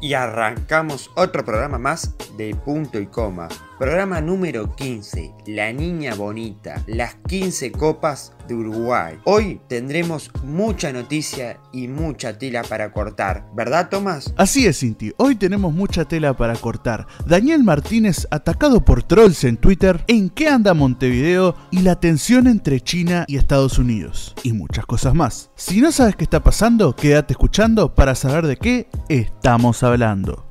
[0.00, 3.48] Y arrancamos otro programa más de punto y coma.
[3.78, 9.14] Programa número 15, La Niña Bonita, las 15 copas de Uruguay.
[9.22, 14.34] Hoy tendremos mucha noticia y mucha tela para cortar, ¿verdad Tomás?
[14.36, 17.06] Así es, Cinti, hoy tenemos mucha tela para cortar.
[17.24, 22.80] Daniel Martínez atacado por trolls en Twitter, en qué anda Montevideo y la tensión entre
[22.80, 24.34] China y Estados Unidos.
[24.42, 25.52] Y muchas cosas más.
[25.54, 30.47] Si no sabes qué está pasando, quédate escuchando para saber de qué estamos hablando.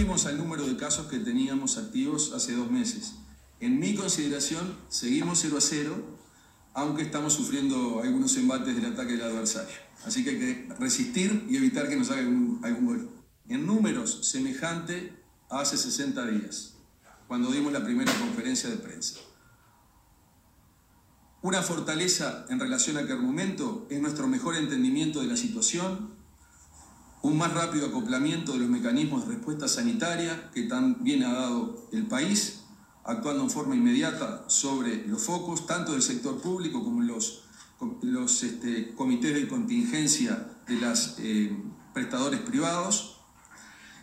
[0.00, 3.16] Volvimos al número de casos que teníamos activos hace dos meses.
[3.60, 5.94] En mi consideración, seguimos 0 a 0,
[6.72, 9.76] aunque estamos sufriendo algunos embates del ataque del adversario.
[10.06, 13.10] Así que hay que resistir y evitar que nos haga algún, algún gol.
[13.50, 15.12] En números, semejante
[15.50, 16.76] a hace 60 días,
[17.28, 19.20] cuando dimos la primera conferencia de prensa.
[21.42, 26.14] Una fortaleza en relación a aquel momento es nuestro mejor entendimiento de la situación,
[27.22, 32.06] un más rápido acoplamiento de los mecanismos de respuesta sanitaria que también ha dado el
[32.06, 32.62] país,
[33.04, 37.42] actuando en forma inmediata sobre los focos, tanto del sector público como los,
[38.02, 41.56] los este, comités de contingencia de los eh,
[41.92, 43.16] prestadores privados,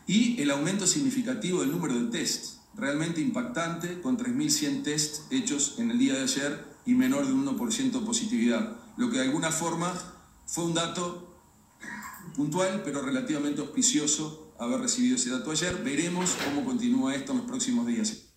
[0.06, 5.92] y el aumento significativo del número de tests, realmente impactante, con 3.100 tests hechos en
[5.92, 9.94] el día de ayer y menor de un 1% positividad, lo que de alguna forma
[10.46, 11.28] fue un dato
[12.38, 15.84] puntual, pero relativamente auspicioso haber recibido ese dato ayer.
[15.84, 18.28] Veremos cómo continúa esto en los próximos días.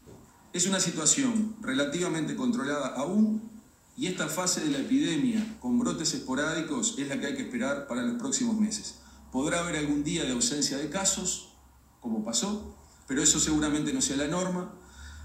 [0.53, 3.48] Es una situación relativamente controlada aún
[3.97, 7.87] y esta fase de la epidemia con brotes esporádicos es la que hay que esperar
[7.87, 8.97] para los próximos meses.
[9.31, 11.53] Podrá haber algún día de ausencia de casos,
[12.01, 14.75] como pasó, pero eso seguramente no sea la norma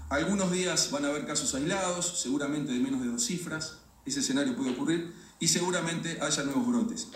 [0.08, 4.54] algunos días van a haber casos aislados, seguramente de menos de dos cifras, ese escenario
[4.54, 7.08] puede ocurrir, y seguramente haya nuevos brotes.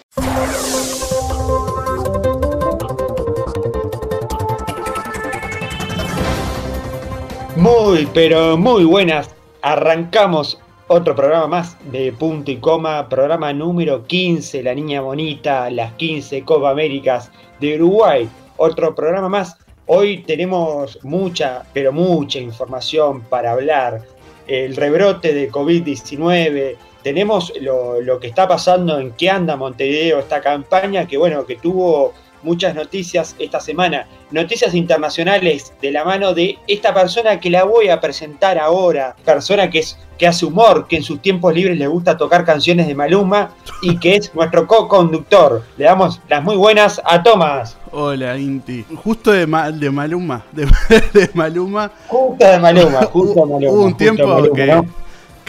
[7.61, 9.28] Muy, pero muy buenas.
[9.60, 15.93] Arrancamos otro programa más de punto y coma, programa número 15, La Niña Bonita, las
[15.93, 18.26] 15 Copa Américas de Uruguay.
[18.56, 19.59] Otro programa más
[19.93, 24.00] Hoy tenemos mucha, pero mucha información para hablar.
[24.47, 31.06] El rebrote de COVID-19, tenemos lo, que está pasando en qué anda Montevideo, esta campaña
[31.06, 34.06] que bueno, que tuvo muchas noticias esta semana.
[34.30, 39.16] Noticias internacionales de la mano de esta persona que la voy a presentar ahora.
[39.24, 42.86] Persona que, es, que hace humor, que en sus tiempos libres le gusta tocar canciones
[42.86, 43.50] de Maluma
[43.82, 45.62] y que es nuestro co-conductor.
[45.76, 47.76] Le damos las muy buenas a Tomás.
[47.92, 48.84] Hola, Inti.
[49.02, 50.44] Justo de, de Maluma.
[50.52, 51.90] De, Maluma.
[52.06, 53.72] Justo de Maluma, justo de Maluma.
[53.72, 54.82] Hubo un tiempo que,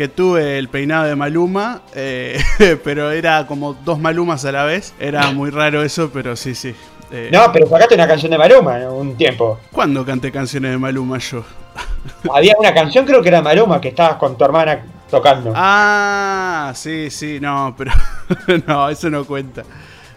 [0.07, 2.40] tuve el peinado de Maluma, eh,
[2.84, 4.94] pero era como dos Malumas a la vez.
[5.00, 6.75] Era muy raro eso, pero sí, sí.
[7.12, 7.29] Eh.
[7.31, 9.59] No, pero sacaste una canción de Maluma un tiempo.
[9.72, 11.44] ¿Cuándo canté canciones de Maluma yo?
[12.34, 15.52] Había una canción, creo que era Maluma, que estabas con tu hermana tocando.
[15.56, 17.91] Ah, sí, sí, no, pero
[18.68, 19.63] no, eso no cuenta.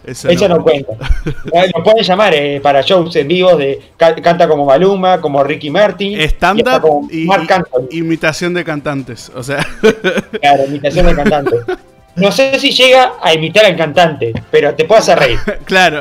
[0.05, 0.93] Eso, no, cuenta.
[1.75, 6.19] Lo pueden llamar eh, para shows en vivo de canta como Maluma, como Ricky Martin.
[6.21, 7.27] Stand-up y,
[7.97, 9.31] imitación de cantantes.
[9.35, 9.65] O sea.
[10.41, 11.59] Claro, imitación de cantantes.
[12.15, 15.39] No sé si llega a imitar al cantante, pero te puedo hacer reír.
[15.65, 15.99] claro.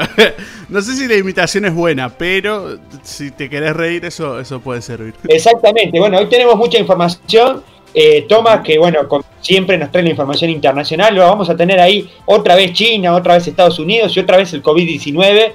[0.69, 4.81] No sé si la imitación es buena, pero si te querés reír, eso, eso puede
[4.81, 5.15] servir.
[5.28, 5.98] Exactamente.
[5.98, 7.62] Bueno, hoy tenemos mucha información
[7.94, 9.00] eh, Tomás, que bueno,
[9.41, 13.34] siempre nos trae la información internacional, lo vamos a tener ahí otra vez China, otra
[13.34, 15.53] vez Estados Unidos y otra vez el COVID-19.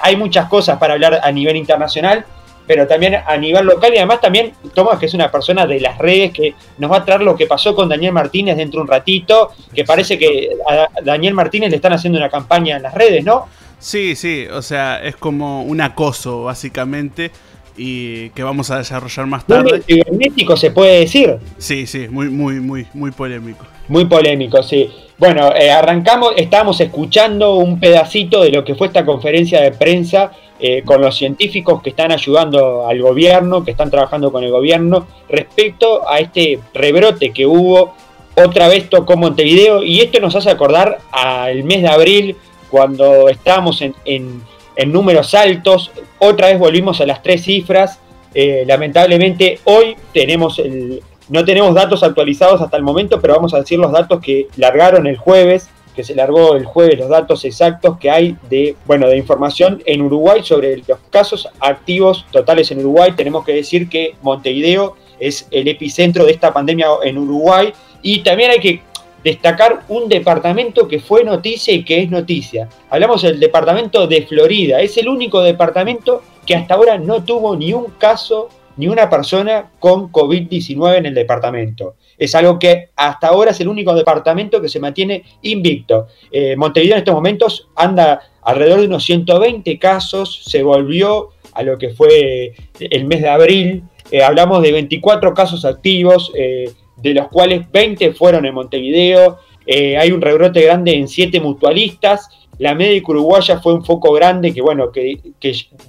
[0.00, 2.24] Hay muchas cosas para hablar a nivel internacional,
[2.68, 5.98] pero también a nivel local y además también Tomás, que es una persona de las
[5.98, 8.88] redes, que nos va a traer lo que pasó con Daniel Martínez dentro de un
[8.88, 13.24] ratito, que parece que a Daniel Martínez le están haciendo una campaña en las redes,
[13.24, 13.48] ¿no?
[13.80, 17.32] Sí, sí, o sea, es como un acoso básicamente
[17.76, 19.70] y que vamos a desarrollar más tarde.
[19.70, 21.38] Muy cibernético se puede decir.
[21.58, 23.64] Sí, sí, muy, muy, muy, muy polémico.
[23.88, 24.90] Muy polémico, sí.
[25.18, 30.32] Bueno, eh, arrancamos, estábamos escuchando un pedacito de lo que fue esta conferencia de prensa
[30.58, 35.06] eh, con los científicos que están ayudando al gobierno, que están trabajando con el gobierno,
[35.28, 37.94] respecto a este rebrote que hubo.
[38.34, 42.36] Otra vez tocó Montevideo y esto nos hace acordar al mes de abril,
[42.70, 44.42] cuando estábamos en en
[44.86, 45.90] números altos.
[46.18, 47.98] Otra vez volvimos a las tres cifras.
[48.34, 53.58] Eh, lamentablemente hoy tenemos el, no tenemos datos actualizados hasta el momento, pero vamos a
[53.58, 57.98] decir los datos que largaron el jueves, que se largó el jueves los datos exactos
[57.98, 63.12] que hay de, bueno, de información en Uruguay sobre los casos activos totales en Uruguay.
[63.16, 67.72] Tenemos que decir que Montevideo es el epicentro de esta pandemia en Uruguay
[68.02, 68.82] y también hay que
[69.24, 72.68] destacar un departamento que fue noticia y que es noticia.
[72.90, 77.72] Hablamos del departamento de Florida, es el único departamento que hasta ahora no tuvo ni
[77.72, 81.96] un caso ni una persona con COVID-19 en el departamento.
[82.16, 86.06] Es algo que hasta ahora es el único departamento que se mantiene invicto.
[86.30, 91.78] Eh, Montevideo en estos momentos anda alrededor de unos 120 casos, se volvió a lo
[91.78, 93.82] que fue el mes de abril.
[94.10, 96.70] Eh, hablamos de 24 casos activos, eh,
[97.02, 99.38] de los cuales 20 fueron en Montevideo.
[99.66, 102.28] hay un rebrote grande en 7 mutualistas
[102.62, 105.18] la médica uruguaya fue un foco grande que, bueno, que,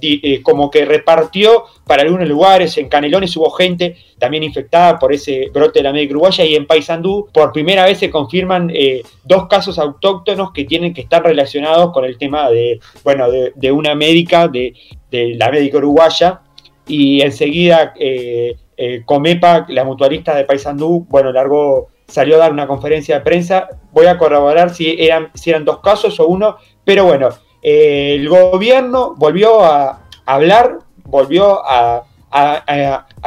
[0.00, 2.76] eh, como que repartió para algunos lugares.
[2.78, 6.66] En Canelones hubo gente también infectada por ese brote de la médica uruguaya y en
[6.66, 11.92] Paysandú por primera vez se confirman eh, dos casos autóctonos que tienen que estar relacionados
[11.92, 14.74] con el tema de, bueno, de, una médica, de,
[15.12, 16.40] la médica uruguaya.
[16.88, 18.56] Y enseguida eh,
[19.04, 23.68] Comepa, la mutualista de Paysandú, bueno, largó salió a dar una conferencia de prensa.
[23.92, 27.30] Voy a corroborar si eran, si eran dos casos o uno, pero bueno,
[27.62, 32.06] eh, el gobierno volvió a hablar, volvió a,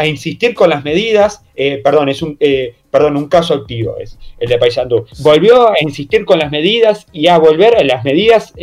[0.06, 1.44] insistir con las medidas.
[1.56, 5.06] Eh, perdón, es un, eh, perdón, un caso activo es el de Paysandú.
[5.20, 8.54] Volvió a insistir con las medidas y a volver a las medidas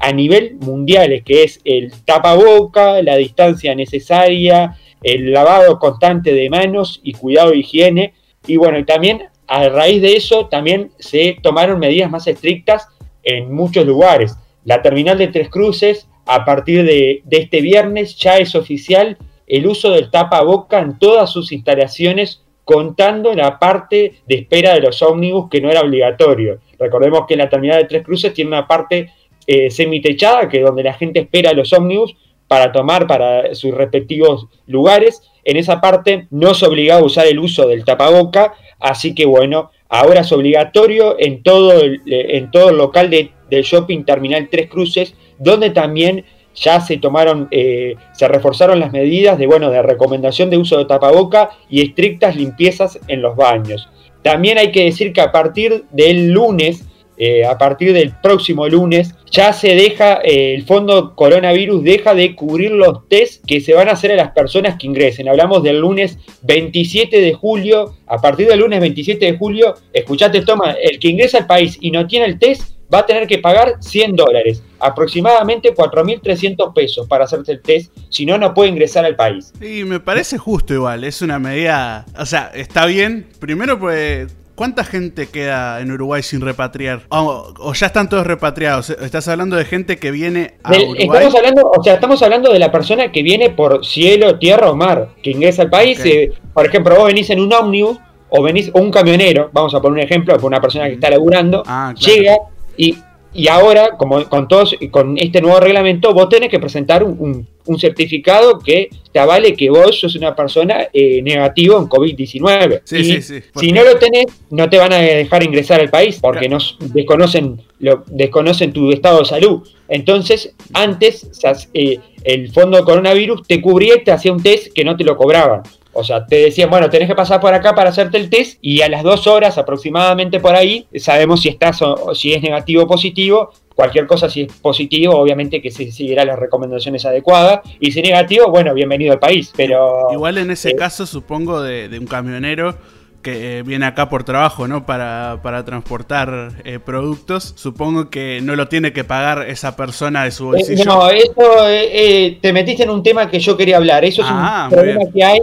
[0.00, 7.00] a nivel mundial, que es el tapaboca, la distancia necesaria, el lavado constante de manos
[7.02, 8.14] y cuidado de higiene.
[8.46, 12.88] Y bueno, y también a raíz de eso también se tomaron medidas más estrictas
[13.22, 14.36] en muchos lugares.
[14.64, 19.90] La terminal de Tres Cruces, a partir de, este viernes, ya es oficial el uso
[19.90, 25.60] del tapaboca en todas sus instalaciones, contando la parte de espera de los ómnibus que
[25.60, 26.60] no era obligatorio.
[26.78, 29.10] Recordemos que la terminal de Tres Cruces tiene una parte
[29.46, 32.14] eh, semitechada, que es donde la gente espera los ómnibus
[32.50, 35.22] para tomar para sus respectivos lugares.
[35.44, 39.70] En esa parte no se obligaba a usar el uso del tapaboca, Así que bueno,
[39.88, 44.68] ahora es obligatorio en todo el, en todo el local de, del shopping Terminal Tres
[44.70, 46.24] Cruces, donde también
[46.54, 50.86] ya se tomaron, eh, se reforzaron las medidas de, bueno, de recomendación de uso de
[50.86, 53.88] tapaboca y estrictas limpiezas en los baños.
[54.22, 56.86] También hay que decir que a partir del lunes
[57.22, 62.34] eh, a partir del próximo lunes, ya se deja, eh, el fondo coronavirus deja de
[62.34, 65.28] cubrir los test que se van a hacer a las personas que ingresen.
[65.28, 70.72] Hablamos del lunes 27 de julio, a partir del lunes 27 de julio, escuchate, toma,
[70.72, 73.74] el que ingresa al país y no tiene el test va a tener que pagar
[73.80, 79.14] 100 dólares, aproximadamente 4.300 pesos para hacerse el test, si no, no puede ingresar al
[79.14, 79.52] país.
[79.60, 84.84] Sí, me parece justo igual, es una medida, o sea, está bien, primero pues ¿Cuánta
[84.84, 87.00] gente queda en Uruguay sin repatriar?
[87.08, 88.90] O, ya están todos repatriados.
[88.90, 90.96] Estás hablando de gente que viene a Uruguay.
[90.98, 94.76] Estamos hablando, o sea, estamos hablando de la persona que viene por cielo, tierra o
[94.76, 96.04] mar, que ingresa al país.
[96.04, 97.96] Eh, por ejemplo, vos venís en un ómnibus
[98.28, 101.08] o venís o un camionero, vamos a poner un ejemplo, por una persona que está
[101.08, 102.36] laburando, ah, llega
[102.76, 102.94] y
[103.32, 107.46] y ahora, como con todos, con este nuevo reglamento, vos tenés que presentar un,
[107.78, 112.82] certificado que te avale que vos sos una persona eh, negativo en COVID-19.
[112.90, 116.58] y si no lo tenés, no te van a dejar ingresar al país porque no
[116.80, 119.68] desconocen, lo, desconocen tu estado de salud.
[119.88, 121.30] Entonces, antes
[121.72, 125.16] eh, el fondo coronavirus te cubría y te hacía un test que no te lo
[125.16, 125.62] cobraban.
[125.92, 128.82] O sea, te decían, bueno, tenés que pasar por acá para hacerte el test y
[128.82, 132.86] a las dos horas aproximadamente por ahí sabemos si estás o, si es negativo o
[132.86, 133.52] positivo.
[133.74, 137.60] Cualquier cosa si es positivo, obviamente que se seguirá las recomendaciones adecuadas.
[137.80, 139.52] Y si es negativo, bueno, bienvenido al país.
[139.56, 142.76] Pero igual en ese eh, caso, supongo, de, de un camionero
[143.22, 144.86] que eh, viene acá por trabajo, ¿no?
[144.86, 147.52] Para, para transportar eh, productos.
[147.56, 150.84] Supongo que no lo tiene que pagar esa persona de su eh, bolsillo.
[150.84, 154.04] no, eso te metiste en un tema que yo quería hablar.
[154.04, 155.38] Eso es un ah, problema que hay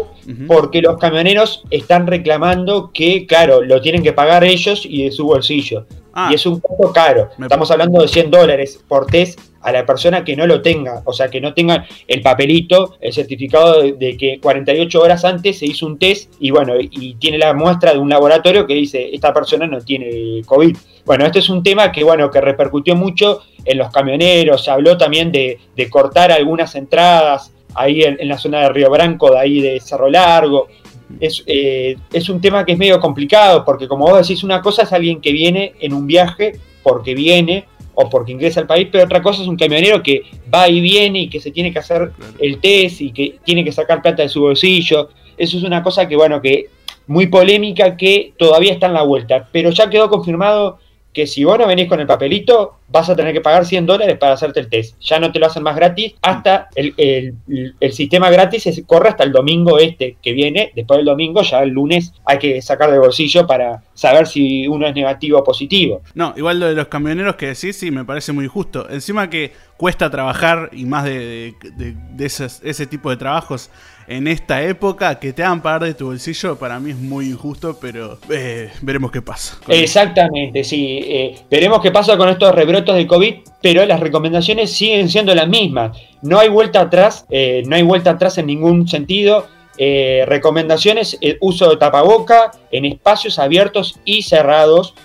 [0.48, 5.26] porque los camioneros están reclamando que, claro, lo tienen que pagar ellos y de su
[5.26, 5.86] bolsillo.
[6.20, 6.30] Ah.
[6.32, 7.30] y es un poco caro.
[7.40, 11.14] Estamos hablando de 100 dólares por test a la persona que no lo tenga, o
[11.14, 15.86] sea, que no tenga el papelito, el certificado de, que 48 horas antes se hizo
[15.86, 19.68] un test y bueno, y tiene la muestra de un laboratorio que dice, esta persona
[19.68, 20.76] no tiene COVID.
[21.06, 24.98] Bueno, este es un tema que, bueno, que repercutió mucho en los camioneros, se habló
[24.98, 25.60] también de,
[25.90, 30.68] cortar algunas entradas ahí en, la zona de Río Branco, de ahí de Cerro Largo,
[31.20, 34.84] es, eh, es un tema que es medio complicado, porque como vos decís, una cosa
[34.84, 37.66] es alguien que viene en un viaje porque viene
[38.00, 40.22] o porque ingresa al país, pero otra cosa es un camionero que
[40.54, 43.72] va y viene y que se tiene que hacer el test y que tiene que
[43.72, 45.10] sacar plata de su bolsillo.
[45.36, 46.68] Eso es una cosa que, bueno, que
[47.08, 50.78] muy polémica que todavía está en la vuelta, pero ya quedó confirmado
[51.14, 54.18] que si vos no venís con el papelito, vas a tener que pagar 100 dólares
[54.18, 55.00] para hacerte el test.
[55.02, 59.24] Ya no te lo hacen más gratis hasta el, el, sistema gratis se corre hasta
[59.24, 60.72] el domingo este que viene.
[60.76, 64.88] Después del domingo, ya el lunes hay que sacar de bolsillo para saber si uno
[64.88, 66.02] es negativo o positivo.
[66.14, 68.88] No, igual lo de los camioneros que decís, sí, me parece muy justo.
[68.90, 73.70] Encima que cuesta trabajar y más de, de, ese tipo de trabajos
[74.08, 77.78] en esta época que te hagan pagar de tu bolsillo para mí es muy injusto,
[77.80, 79.58] pero eh, veremos qué pasa.
[79.68, 81.00] Exactamente, sí.
[81.04, 85.50] Eh, veremos qué pasa con estos rebrotos de COVID, pero las recomendaciones siguen siendo las
[85.50, 85.98] mismas.
[86.22, 89.48] No hay vuelta atrás, eh, no hay vuelta atrás en ningún sentido.
[89.80, 94.96] recomendaciones, uso de tapaboca en espacios abiertos y cerrados.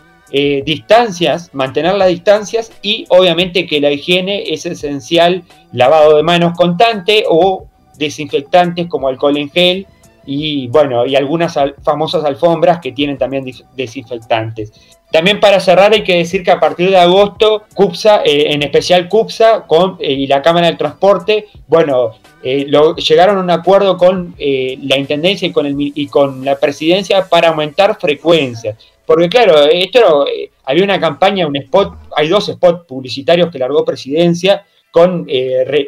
[0.64, 5.42] distancias, mantener las distancias y obviamente que la higiene es esencial,
[5.72, 9.86] lavado de manos constante o desinfectantes como alcohol en gel
[10.24, 13.44] y bueno, y algunas famosas alfombras que tienen también
[13.76, 14.72] desinfectantes.
[15.12, 19.10] También para cerrar hay que decir que a partir de agosto, CUPSA, eh, en especial
[19.10, 19.66] CUPSA
[20.00, 25.46] eh, y la Cámara del Transporte, bueno, eh, llegaron a un acuerdo con la Intendencia
[25.46, 28.78] y con, el, y con la Presidencia para aumentar frecuencias.
[29.04, 30.24] Porque claro, esto
[30.64, 35.26] había una campaña, un spot, hay dos spots publicitarios que largó Presidencia con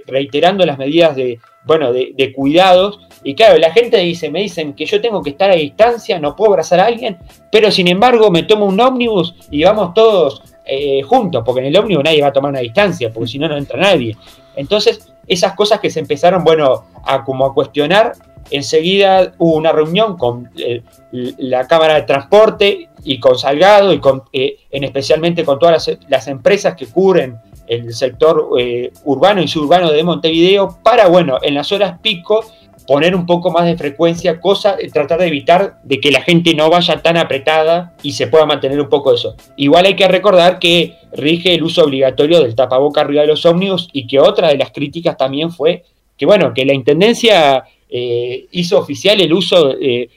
[0.07, 3.01] reiterando las medidas de bueno, de, cuidados.
[3.23, 6.37] Y claro, la gente dice, me dicen que yo tengo que estar a distancia, no
[6.37, 7.19] puedo abrazar a alguien,
[7.51, 11.77] pero sin embargo me tomo un ómnibus y vamos todos eh, juntos, porque en el
[11.77, 14.17] ómnibus nadie va a tomar una distancia, porque si no, no entra nadie.
[14.57, 18.13] Entonces, esas cosas que se empezaron, bueno, a como a cuestionar,
[18.51, 24.25] enseguida hubo una reunión con eh, la Cámara de Transporte y con Salgado y con,
[24.33, 29.49] eh, en especialmente con todas las, las empresas que cubren el sector eh, urbano y
[29.49, 32.45] suburbano de Montevideo para, bueno, en las horas pico
[32.87, 36.55] poner un poco más de frecuencia, cosa, eh, tratar de evitar de que la gente
[36.55, 39.37] no vaya tan apretada y se pueda mantener un poco eso.
[39.57, 43.89] Igual hay que recordar que rige el uso obligatorio del tapaboca arriba de los ómnibus
[43.93, 45.85] y que otra de las críticas también fue
[46.19, 49.75] que, bueno, que la Intendencia eh, hizo oficial el uso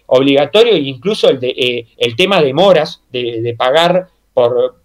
[0.07, 4.09] obligatorio e incluso el, de, el tema de moras, de pagar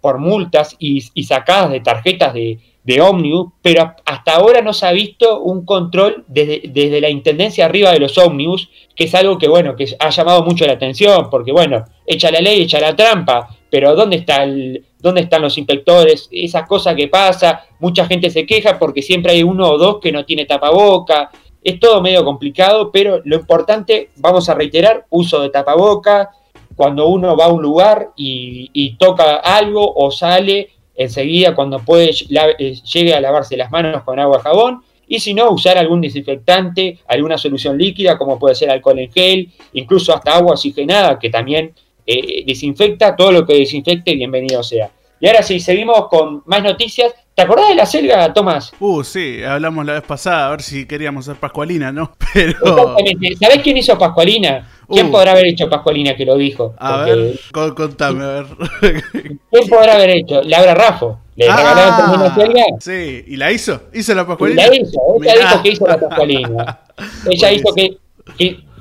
[0.01, 5.41] por, multas y, sacadas de tarjetas de, ómnibus, pero hasta ahora no se ha visto
[5.41, 9.95] un control desde, la intendencia arriba de los ómnibus, que es algo que, bueno, que
[9.99, 14.17] ha llamado mucho la atención, porque, bueno, echa la ley, echa la trampa, pero ¿dónde,
[14.17, 16.29] está el, ¿dónde están los inspectores?
[16.31, 20.11] Esas cosas que pasa, mucha gente se queja porque siempre hay uno o dos que
[20.11, 21.29] no tiene tapaboca,
[21.63, 26.31] es todo medio complicado, pero lo importante, vamos a reiterar, uso de tapaboca,
[26.75, 32.75] cuando uno va a un lugar y, toca algo o sale, enseguida cuando puede eh,
[32.93, 36.99] llegue a lavarse las manos con agua y jabón, y si no, usar algún desinfectante,
[37.07, 41.73] alguna solución líquida, como puede ser alcohol en gel, incluso hasta agua oxigenada, que también
[42.05, 44.89] eh, desinfecta, todo lo que desinfecte, bienvenido sea.
[45.19, 47.13] Y ahora sí, seguimos con más noticias.
[47.35, 48.71] ¿Te acordás de la selga, Tomás?
[48.79, 52.15] Uh, sí, hablamos la vez pasada, a ver si queríamos hacer Pascualina, ¿no?
[52.33, 52.95] Pero...
[53.39, 54.69] ¿Sabés quién hizo Pascualina?
[54.87, 55.11] ¿Quién uh.
[55.11, 56.75] podrá haber hecho Pascualina que lo dijo?
[56.77, 58.45] A ver, contame, a ver.
[59.11, 60.43] ¿Quién podrá haber hecho?
[60.43, 61.19] Laura Raffo.
[61.35, 62.63] ¿Le ah, regalaron también la selga?
[62.79, 63.81] Sí, ¿y la hizo?
[63.91, 64.67] ¿Hizo la Pascualina?
[64.67, 66.79] La hizo, ella dijo que hizo la Pascualina.
[67.31, 67.97] ella hizo que,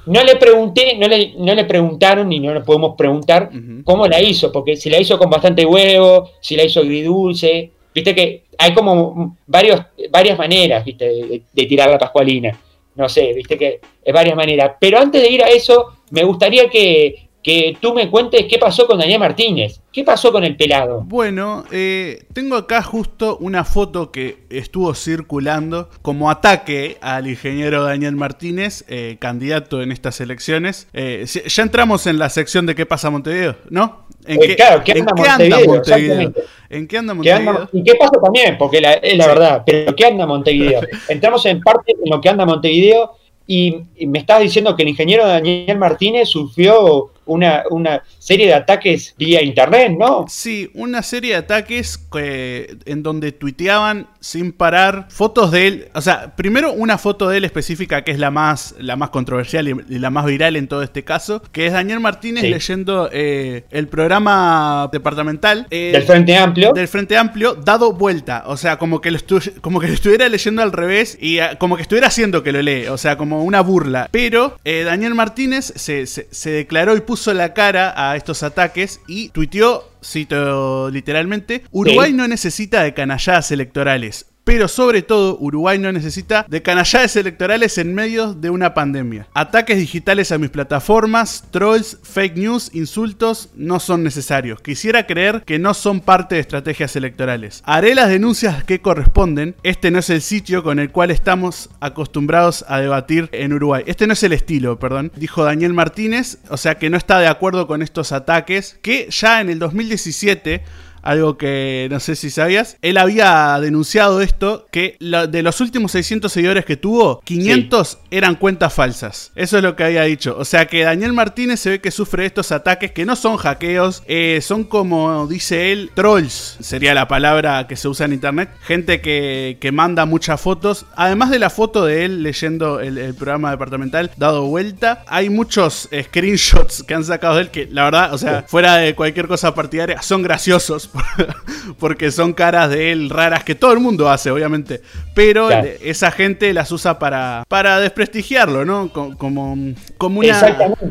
[0.05, 3.51] no le pregunté, no le, no le preguntaron ni no le podemos preguntar
[3.85, 8.15] cómo la hizo, porque si la hizo con bastante huevo, si la hizo agridulce, Viste
[8.15, 9.81] que hay como varios,
[10.11, 11.43] varias maneras, ¿viste?
[11.53, 12.59] De, tirar la pascualina.
[12.95, 14.73] No sé, viste que es varias maneras.
[14.79, 18.87] Pero antes de ir a eso, me gustaría que, que tú me cuentes qué pasó
[18.87, 19.81] con Daniel Martínez.
[19.93, 21.03] ¿Qué pasó con el pelado?
[21.03, 28.17] Bueno, eh, tengo acá justo una foto que estuvo circulando como ataque al ingeniero Daniel
[28.17, 30.89] Martínez, eh, candidato en estas elecciones.
[30.93, 34.07] Eh, ya entramos en la sección de qué pasa Montevideo, ¿no?
[34.27, 36.33] ¿En qué, claro, ¿qué anda, Montevideo?
[36.71, 37.69] ¿En qué anda Montevideo?
[37.73, 38.57] ¿Y qué pasa también?
[38.57, 39.63] Porque es la verdad.
[39.67, 40.81] Pero ¿qué anda Montevideo?
[41.09, 43.77] Entramos en parte en lo que anda Montevideo y,
[44.07, 49.43] me estás diciendo que el ingeniero Daniel Martínez sufrió una, una, serie de ataques vía
[49.43, 50.27] internet, ¿no?
[50.29, 55.89] Sí, una serie de ataques en donde tuiteaban sin parar fotos de él.
[55.95, 59.69] O sea, primero una foto de él específica que es la más, la más controversial
[59.69, 63.89] y, la más viral en todo este caso, que es Daniel Martínez leyendo eh, el
[63.89, 66.73] programa departamental eh, del Frente Amplio.
[66.73, 68.45] Del Frente Amplio, dado vuelta.
[68.47, 69.19] O sea, como que lo,
[69.61, 72.87] como que lo estuviera leyendo al revés y como que estuviera haciendo que lo lee.
[72.87, 74.09] O sea, como una burla.
[74.11, 78.43] Pero eh, Daniel Martínez se, se, se declaró y puso puso la cara a estos
[78.43, 84.32] ataques y tuiteó, cito literalmente, Uruguay no necesita de canalladas electorales.
[84.45, 89.29] Pero sobre todo Uruguay no necesita de canallades electorales en medio de una pandemia.
[89.35, 94.61] Ataques digitales a mis plataformas, trolls, fake news, insultos no son necesarios.
[94.61, 97.63] Quisiera creer que no son parte de estrategias electorales.
[97.65, 99.55] Haré las denuncias que corresponden.
[99.63, 103.85] Este no es el sitio con el cual estamos acostumbrados a debatir en Uruguay.
[103.87, 107.29] Este no es el estilo, perdón, dijo Daniel Martínez, o sea que no está de
[107.29, 110.63] acuerdo con estos ataques que ya en el 2017
[111.03, 112.77] algo que no sé si sabías.
[112.81, 118.73] Él había denunciado esto, que de los últimos 600 seguidores que tuvo, 500 eran cuentas
[118.73, 119.33] falsas.
[119.35, 120.37] Eso es lo que había dicho.
[120.39, 124.03] O sea que Daniel Martínez se ve que sufre estos ataques que no son hackeos,
[124.07, 128.51] eh, son como dice él, trolls, sería la palabra que se usa en internet.
[128.63, 130.85] Gente que, manda muchas fotos.
[130.97, 136.83] Además de la foto de él leyendo el, programa departamental dado vuelta, hay muchos screenshots
[136.83, 140.03] que han sacado de él que la verdad, o sea, fuera de cualquier cosa partidaria,
[140.03, 140.92] son graciosos
[141.79, 144.81] porque son caras de él raras que todo el mundo hace, obviamente.
[145.15, 148.91] Pero esa gente las usa para, para desprestigiarlo, ¿no?
[148.93, 149.57] Como,
[149.99, 150.29] como una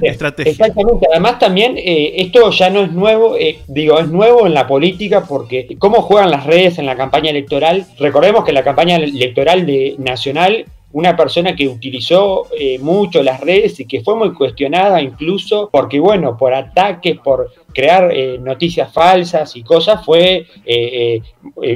[0.02, 0.52] estrategia.
[0.52, 1.08] Exactamente.
[1.12, 5.26] Además, también eh, esto ya no es nuevo, eh, digo, es nuevo en la política
[5.26, 7.86] porque cómo juegan las redes en la campaña electoral.
[7.98, 13.80] Recordemos que la campaña electoral de Nacional una persona que utilizó eh, mucho las redes
[13.80, 19.56] y que fue muy cuestionada incluso porque, bueno, por ataques, por crear eh, noticias falsas
[19.56, 21.22] y cosas, fue eh,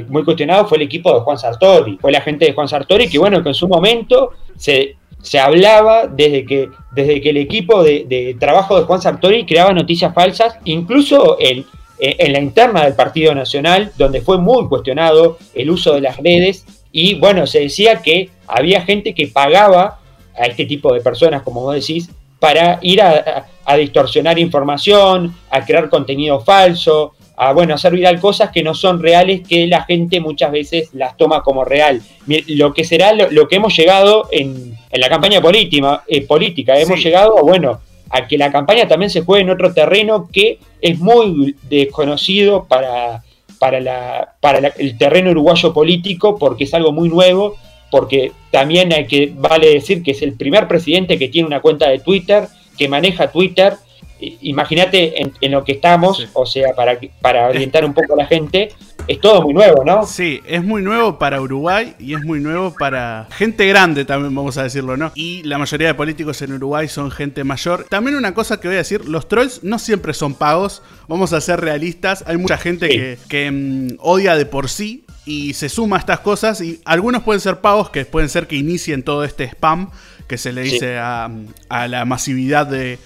[0.08, 3.18] muy cuestionado, fue el equipo de Juan Sartori, fue la gente de Juan Sartori que,
[3.18, 8.36] bueno, que en su momento se, se hablaba desde que, desde que el equipo de,
[8.38, 11.64] trabajo de Juan Sartori creaba noticias falsas, incluso en,
[11.98, 16.66] en la interna del Partido Nacional, donde fue muy cuestionado el uso de las redes
[16.98, 19.98] y bueno, se decía que había gente que pagaba
[20.34, 23.44] a este tipo de personas, como vos decís, para ir a,
[23.76, 29.46] distorsionar información, a crear contenido falso, a bueno, hacer viral cosas que no son reales,
[29.46, 32.00] que la gente muchas veces las toma como real.
[32.46, 37.36] Lo que será lo, que hemos llegado en, la campaña política, eh, política hemos llegado,
[37.42, 42.64] bueno, a que la campaña también se juegue en otro terreno que es muy desconocido
[42.64, 43.22] para,
[43.58, 47.56] para, la, para el terreno uruguayo político porque es algo muy nuevo,
[47.90, 51.88] porque también hay que, vale decir que es el primer presidente que tiene una cuenta
[51.88, 53.74] de Twitter, que maneja Twitter.
[54.18, 58.70] Imagínate en, lo que estamos, o sea, para, para orientar un poco a la gente,
[59.08, 60.06] es todo muy nuevo, ¿no?
[60.06, 64.58] Sí, es muy nuevo para Uruguay y es muy nuevo para gente grande también, vamos
[64.58, 65.12] a decirlo, ¿no?
[65.14, 67.86] Y la mayoría de políticos en Uruguay son gente mayor.
[67.88, 71.40] También una cosa que voy a decir, los trolls no siempre son pagos, vamos a
[71.40, 76.00] ser realistas, hay mucha gente que, mm, odia de por sí y se suma a
[76.00, 79.90] estas cosas y algunos pueden ser pagos que pueden ser que inicien todo este spam
[80.26, 81.30] que se le dice a,
[81.68, 82.98] la masividad de,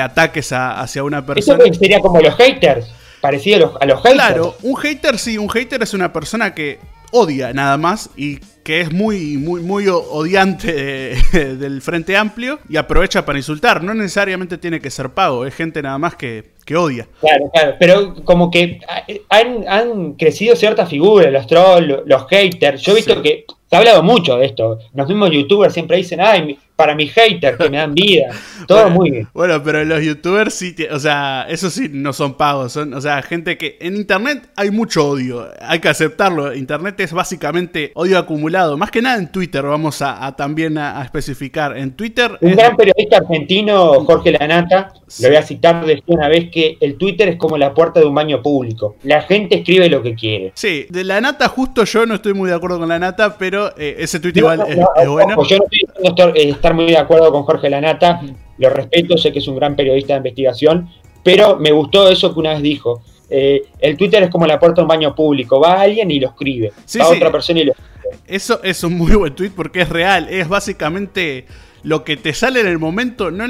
[0.00, 1.64] ataques hacia una persona.
[1.64, 2.88] Eso sería como los haters
[3.28, 4.14] parecido a los, haters.
[4.14, 6.78] Claro, un hater sí, un hater es una persona que
[7.10, 13.26] odia nada más y que es muy, muy, muy odiante del Frente Amplio y aprovecha
[13.26, 13.84] para insultar.
[13.84, 17.06] No necesariamente tiene que ser pago, es gente nada más que, que odia.
[17.20, 18.80] Claro, claro, pero como que
[19.28, 22.80] han, crecido ciertas figuras, los trolls, los haters.
[22.80, 24.78] Yo he visto que se ha hablado mucho de esto.
[24.94, 28.28] Los mismos youtubers siempre dicen, ay, para mis haters que me dan vida.
[28.68, 29.28] Todo muy bien.
[29.34, 33.20] Bueno, pero los youtubers sí, o sea, eso sí no son pagos, son, o sea,
[33.22, 36.54] gente que en internet hay mucho odio, hay que aceptarlo.
[36.54, 41.76] Internet es básicamente odio acumulado, más que nada en Twitter, vamos a, también a, especificar.
[41.76, 42.38] En Twitter.
[42.40, 46.96] Un gran periodista argentino, Jorge Lanata, lo voy a citar desde una vez que el
[46.96, 48.96] Twitter es como la puerta de un baño público.
[49.02, 50.52] La gente escribe lo que quiere.
[50.54, 54.20] Sí, de Lanata justo yo no estoy muy de acuerdo con Lanata, pero eh, ese
[54.20, 54.76] tweet igual es,
[55.08, 55.42] bueno.
[55.44, 58.20] yo no estoy diciendo muy de acuerdo con Jorge Lanata,
[58.58, 60.88] lo respeto, sé que es un gran periodista de investigación,
[61.22, 63.02] pero me gustó eso que una vez dijo.
[63.30, 66.28] Eh, el Twitter es como la puerta de un baño público, va alguien y lo
[66.28, 67.88] escribe, va a otra persona y lo escribe.
[68.26, 71.46] Eso es un muy buen tweet porque es real, es básicamente
[71.82, 73.44] lo que te sale en el momento, no,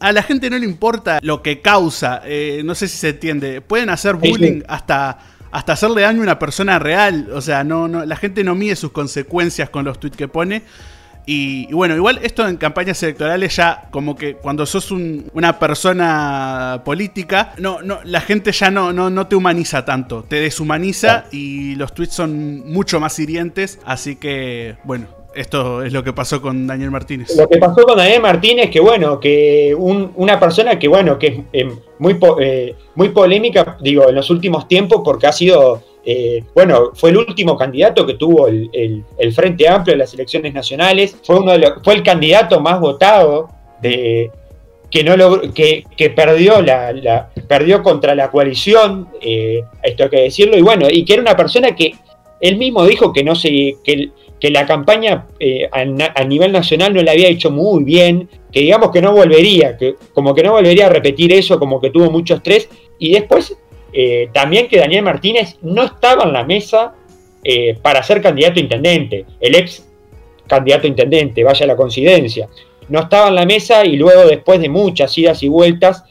[0.00, 3.60] a la gente no le importa lo que causa, eh, no sé si se entiende,
[3.60, 5.18] pueden hacer bullying hasta
[5.52, 7.28] hasta hacerle daño a una persona real.
[7.32, 10.62] O sea, no, no, la gente no mide sus consecuencias con los tweets que pone.
[11.26, 17.52] Y, bueno, igual esto en campañas electorales ya como que cuando sos una persona política,
[17.58, 21.94] no, no, la gente ya no, no, no te humaniza tanto, te deshumaniza y los
[21.94, 26.90] tweets son mucho más hirientes, así que bueno, esto es lo que pasó con Daniel
[26.90, 27.34] Martínez.
[27.36, 31.40] Lo que pasó con Daniel Martínez, que bueno, que una persona que bueno, que es
[31.52, 36.90] eh, muy, eh, muy polémica, digo, en los últimos tiempos porque ha sido eh, bueno,
[36.94, 41.52] fue el último candidato que tuvo el, Frente Amplio en las elecciones nacionales, fue, uno
[41.84, 43.50] fue el candidato más votado
[43.82, 44.30] de,
[44.90, 45.84] que, no que,
[46.16, 49.08] perdió, la, perdió contra la coalición,
[49.82, 51.94] esto hay que decirlo, y bueno, y que era una persona que
[52.40, 57.02] él mismo dijo que no se, que, que la campaña eh, a, nivel nacional no
[57.02, 60.86] la había hecho muy bien, que digamos que no volvería, que como que no volvería
[60.86, 63.56] a repetir eso, como que tuvo mucho estrés, y después
[63.92, 66.94] eh, también que Daniel Martínez no estaba en la mesa
[67.44, 69.86] eh, para ser candidato a intendente, el ex
[70.46, 72.48] candidato a intendente, vaya la coincidencia,
[72.88, 76.02] no estaba en la mesa y luego después de muchas idas y vueltas,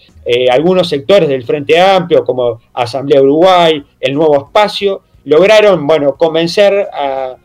[0.52, 7.36] algunos sectores del Frente Amplio, como Asamblea Uruguay, el Nuevo Espacio, lograron, bueno, convencer a,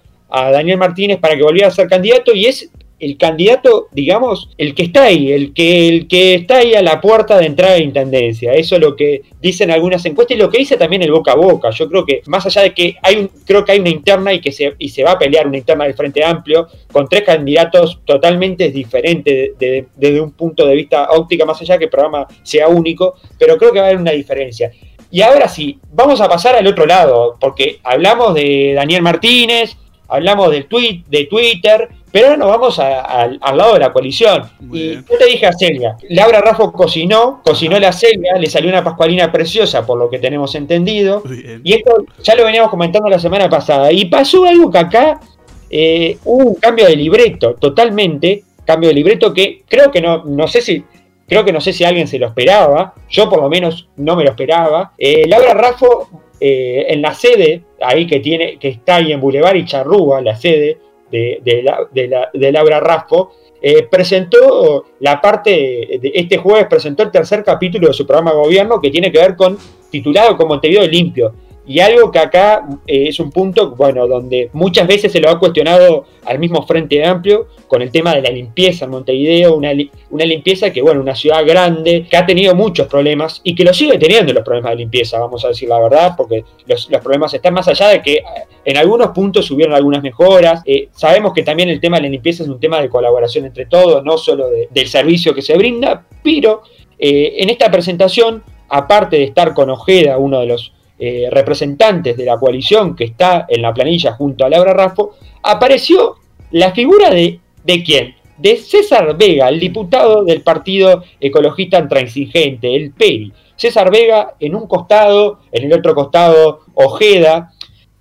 [0.51, 2.71] Daniel Martínez para que volviera a ser candidato y es
[3.01, 7.01] el candidato, digamos, el que está ahí, el que, el que está ahí a la
[7.01, 8.53] puerta de entrada de intendencia.
[8.53, 11.37] Eso es lo que dicen algunas encuestas y lo que dice también el boca a
[11.37, 11.71] boca.
[11.71, 14.41] Yo creo que, más allá de que hay un, creo que hay una interna y
[14.41, 18.01] que se, y se va a pelear una interna del Frente Amplio con tres candidatos
[18.05, 22.69] totalmente diferentes desde un punto de vista óptica, más allá de que el programa sea
[22.69, 24.71] único, pero creo que va a haber una diferencia.
[25.11, 29.77] Y ahora sí, vamos a pasar al otro lado, porque hablamos de Daniel Martínez,
[30.15, 34.49] hablamos del tweet, de Twitter, pero ahora nos vamos al lado de la coalición.
[34.73, 38.85] y yo te dije a Celia, Laura Raffo cocinó, cocinó la Celia, le salió una
[38.85, 41.23] pascualina preciosa, por lo que tenemos entendido.
[41.65, 43.91] Y esto ya lo veníamos comentando la semana pasada.
[43.91, 45.21] Y pasó algo que acá
[45.69, 50.47] eh, hubo un cambio de libreto, totalmente, cambio de libreto que creo que no, no
[50.47, 50.85] sé si
[51.27, 54.25] Creo que no sé si alguien se lo esperaba, yo por lo menos no me
[54.25, 54.93] lo esperaba.
[54.99, 56.09] Eh, Laura Raffo,
[56.39, 60.37] eh, en la sede, ahí que, tiene, que está ahí en Boulevard y Charrúa, la
[60.37, 60.79] sede
[61.11, 63.33] de, de, Laura Raffo,
[63.63, 68.39] eh, presentó la parte, de este jueves presentó el tercer capítulo de su programa de
[68.39, 69.57] gobierno que tiene que ver con,
[69.91, 71.35] titulado como Montevideo Limpio.
[71.67, 75.39] Y algo que acá eh, es un punto, bueno, donde muchas veces se lo ha
[75.39, 79.71] cuestionado al mismo Frente Amplio con el tema de la limpieza en Montevideo, una,
[80.11, 83.73] una limpieza que, bueno, una ciudad grande, que ha tenido muchos problemas y que lo
[83.73, 87.55] sigue teniendo los problemas de limpieza, vamos a decir la verdad, porque los, problemas están
[87.55, 88.23] más allá de que eh,
[88.67, 90.63] en algunos puntos hubieron algunas mejoras.
[90.67, 93.65] Eh, sabemos que también el tema de la limpieza es un tema de colaboración entre
[93.67, 96.63] todos, no solo del servicio que se brinda, pero
[96.97, 102.39] en esta presentación, aparte de estar con Ojeda, uno de los eh, representantes de la
[102.39, 106.17] coalición que está en la planilla junto a Laura Raffo, apareció
[106.51, 108.15] la figura de, ¿de quién?
[108.39, 113.33] De César Vega, el diputado del Partido Ecologista Intransigente, el PERI.
[113.57, 117.53] César Vega en un costado, en el otro costado Ojeda,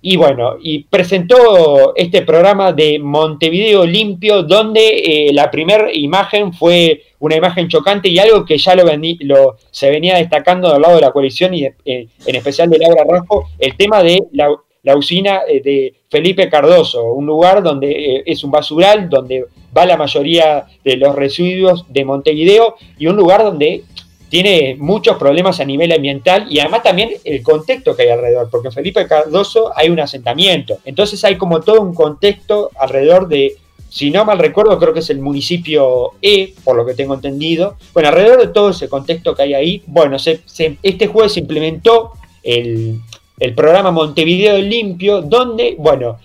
[0.06, 7.04] y bueno, y presentó este programa de Montevideo Limpio, donde eh, la primera imagen fue
[7.20, 11.10] una imagen chocante y algo que ya lo, se venía destacando del lado de la
[11.10, 15.62] coalición y eh, en especial de Laura Rajo, el tema de la, la usina eh,
[15.62, 21.14] de Felipe Cardoso, un lugar donde es un basural, donde va la mayoría de los
[21.14, 23.84] residuos de Montevideo y un lugar donde
[24.28, 28.68] tiene muchos problemas a nivel ambiental y además también el contexto que hay alrededor, porque
[28.68, 30.78] en Felipe Cardoso hay un asentamiento.
[30.84, 33.56] Entonces hay como todo un contexto alrededor de,
[33.88, 37.76] si no mal recuerdo, creo que es el municipio E, por lo que tengo entendido.
[37.92, 42.98] Bueno, alrededor de todo ese contexto que hay ahí, bueno, este jueves se implementó el,
[43.38, 46.18] el programa Montevideo Limpio, donde, bueno,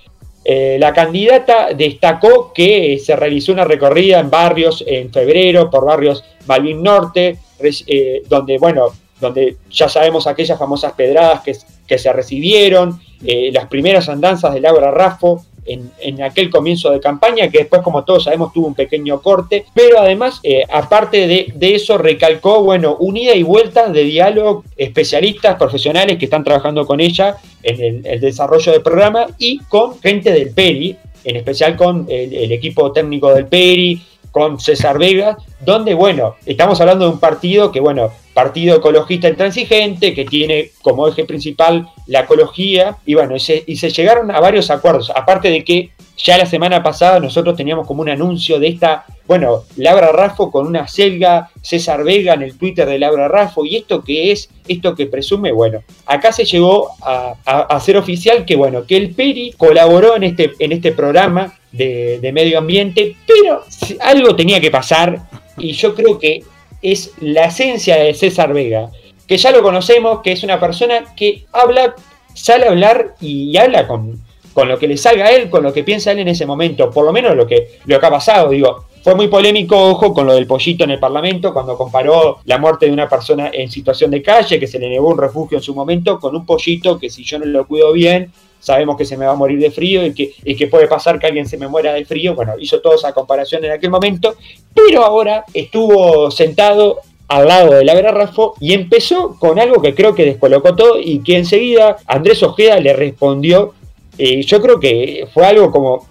[0.45, 6.23] eh, la candidata destacó que se realizó una recorrida en barrios en febrero, por barrios
[6.47, 8.87] Malvin Norte, eh, donde, bueno,
[9.19, 11.55] donde ya sabemos aquellas famosas pedradas que,
[11.87, 17.49] que se recibieron, eh, las primeras andanzas de Laura Raffo en, aquel comienzo de campaña,
[17.49, 21.97] que después, como todos sabemos, tuvo un pequeño corte, pero además, eh, aparte de, eso,
[21.97, 28.03] recalcó, bueno, unida y vuelta de diálogo, especialistas, profesionales que están trabajando con ella en
[28.03, 33.31] el, desarrollo del programa y con gente del PERI, en especial con el equipo técnico
[33.33, 38.77] del PERI, con César Vega, donde, bueno, estamos hablando de un partido que, bueno, partido
[38.77, 43.89] ecologista intransigente, que tiene como eje principal la ecología, y bueno, y se, y se
[43.89, 48.09] llegaron a varios acuerdos, aparte de que ya la semana pasada nosotros teníamos como un
[48.09, 52.99] anuncio de esta, bueno, Laura Raffo con una selga, César Vega en el Twitter de
[52.99, 57.79] Laura Raffo, y esto que es, esto que presume, bueno, acá se llegó a, a,
[57.79, 62.57] ser oficial que, bueno, que el Peri colaboró en este, en este programa de, medio
[62.57, 63.63] ambiente, pero
[64.01, 65.19] algo tenía que pasar,
[65.57, 66.43] y yo creo que
[66.81, 68.89] es la esencia de César Vega,
[69.27, 71.95] que ya lo conocemos, que es una persona que habla,
[72.33, 74.21] sale a hablar y habla con
[74.59, 76.89] con lo que le salga a él, con lo que piensa él en ese momento,
[76.89, 80.27] por lo menos lo que, lo que ha pasado, digo, fue muy polémico, ojo, con
[80.27, 84.11] lo del pollito en el Parlamento, cuando comparó la muerte de una persona en situación
[84.11, 87.09] de calle, que se le negó un refugio en su momento, con un pollito que
[87.09, 90.05] si yo no lo cuido bien, sabemos que se me va a morir de frío
[90.05, 92.35] y que, y que puede pasar que alguien se me muera de frío.
[92.35, 94.35] Bueno, hizo toda esa comparación en aquel momento,
[94.73, 100.15] pero ahora estuvo sentado al lado de la Rafo y empezó con algo que creo
[100.15, 103.75] que descolocó todo y que enseguida Andrés Ojeda le respondió
[104.21, 106.05] eh, yo creo que fue algo como,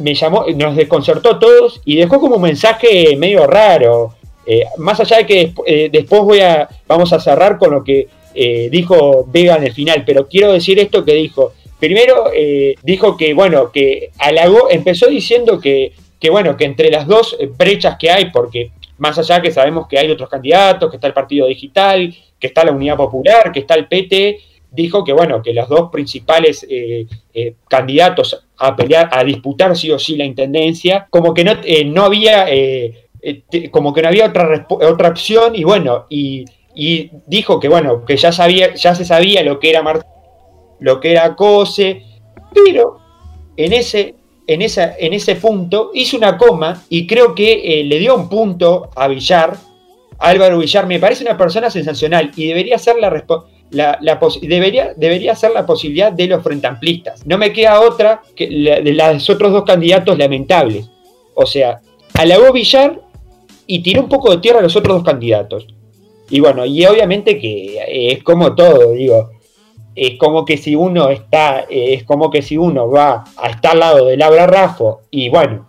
[0.00, 4.14] me llamó, nos desconcertó todos y dejó como un mensaje medio raro.
[4.46, 8.08] Eh, más allá de que eh, después voy a, vamos a cerrar con lo que
[8.70, 11.54] dijo Vega en el final, pero quiero decir esto que dijo.
[11.80, 12.30] Primero
[12.84, 17.96] dijo que, bueno, que halagó, empezó diciendo que, que, bueno, que entre las dos brechas
[17.98, 21.46] que hay, porque más allá que sabemos que hay otros candidatos, que está el Partido
[21.46, 24.38] Digital, que está la Unidad Popular, que está el PT,
[24.70, 29.90] dijo que bueno, que los dos principales eh, eh, candidatos a pelear, a disputar sí
[29.90, 32.46] o sí la intendencia, como que no, eh, no había,
[33.70, 36.44] como que no había otra, otra opción, y bueno, y,
[37.26, 39.82] dijo que bueno, que ya sabía, ya se sabía lo que era
[40.78, 42.02] lo que era Cose,
[42.54, 43.00] pero
[43.56, 44.14] en ese,
[44.46, 48.90] en, esa, en ese punto hizo una coma y creo que le dio un punto
[48.94, 49.56] a Villar.
[50.20, 53.10] Álvaro Villar me parece una persona sensacional y debería ser la
[53.70, 57.26] respuesta la, debería, debería ser la posibilidad de los frentamplistas.
[57.26, 60.88] No me queda otra que la, de los otros dos candidatos lamentables.
[61.34, 61.80] O sea,
[62.14, 63.00] halagó Villar
[63.66, 65.66] y tiró un poco de tierra a los otros dos candidatos.
[66.30, 69.30] Y bueno, y obviamente que es como todo, digo,
[69.94, 73.80] es como que si uno está, es como que si uno va a estar al
[73.80, 75.68] lado de Laura Raffo y bueno,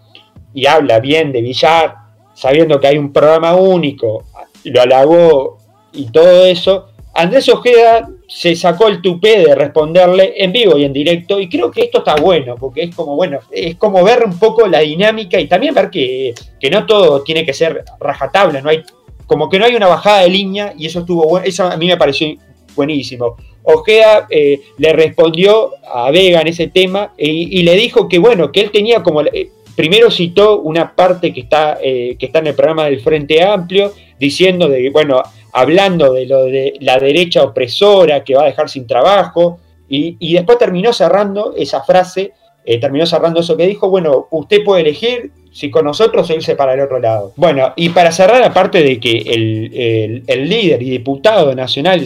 [0.53, 1.95] y habla bien de Villar,
[2.33, 4.23] sabiendo que hay un programa único,
[4.65, 5.57] lo halagó
[5.93, 10.93] y todo eso, Andrés Ojeda se sacó el tupé de responderle en vivo y en
[10.93, 14.38] directo y creo que esto está bueno porque es como bueno es como ver un
[14.38, 16.34] poco la dinámica y también ver que,
[16.72, 18.84] no todo tiene que ser rajatable no hay
[19.26, 21.88] como que no hay una bajada de línea y eso estuvo bueno eso a mí
[21.88, 22.36] me pareció
[22.76, 23.36] buenísimo.
[23.63, 28.62] Ojeda eh, le respondió a Vega en ese tema y, le dijo que bueno que
[28.62, 32.56] él tenía como eh, primero citó una parte que está eh, que está en el
[32.56, 38.35] programa del Frente Amplio diciendo de bueno hablando de lo de la derecha opresora que
[38.35, 39.59] va a dejar sin trabajo,
[39.89, 42.33] y, después terminó cerrando esa frase,
[42.63, 46.55] eh, terminó cerrando eso que dijo, bueno, usted puede elegir si con nosotros o irse
[46.55, 47.33] para el otro lado.
[47.35, 49.17] Bueno, y para cerrar, aparte de que
[50.27, 52.05] el, líder y diputado nacional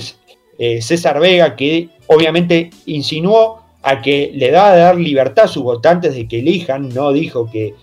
[0.57, 5.63] eh, César Vega, que obviamente insinuó a que le da a dar libertad a sus
[5.63, 7.73] votantes de que elijan, no dijo que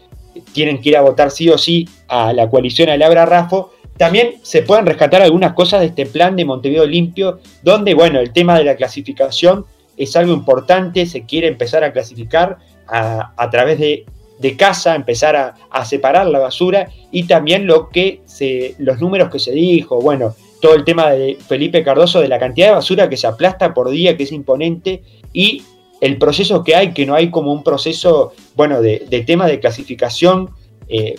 [0.52, 4.62] tienen que ir a votar sí o sí a la coalición Alabra Rafo, también se
[4.62, 8.64] pueden rescatar algunas cosas de este plan de Montevideo Limpio, donde, bueno, el tema de
[8.64, 14.06] la clasificación es algo importante, se quiere empezar a clasificar a, través de,
[14.56, 19.52] casa, empezar a, separar la basura y también lo que se, los números que se
[19.52, 23.26] dijo, bueno, todo el tema de Felipe Cardoso de la cantidad de basura que se
[23.26, 25.02] aplasta por día, que es imponente,
[25.34, 25.62] y
[26.00, 30.48] el proceso que hay, que no hay como un proceso, bueno, de, tema de clasificación
[30.88, 31.16] eh,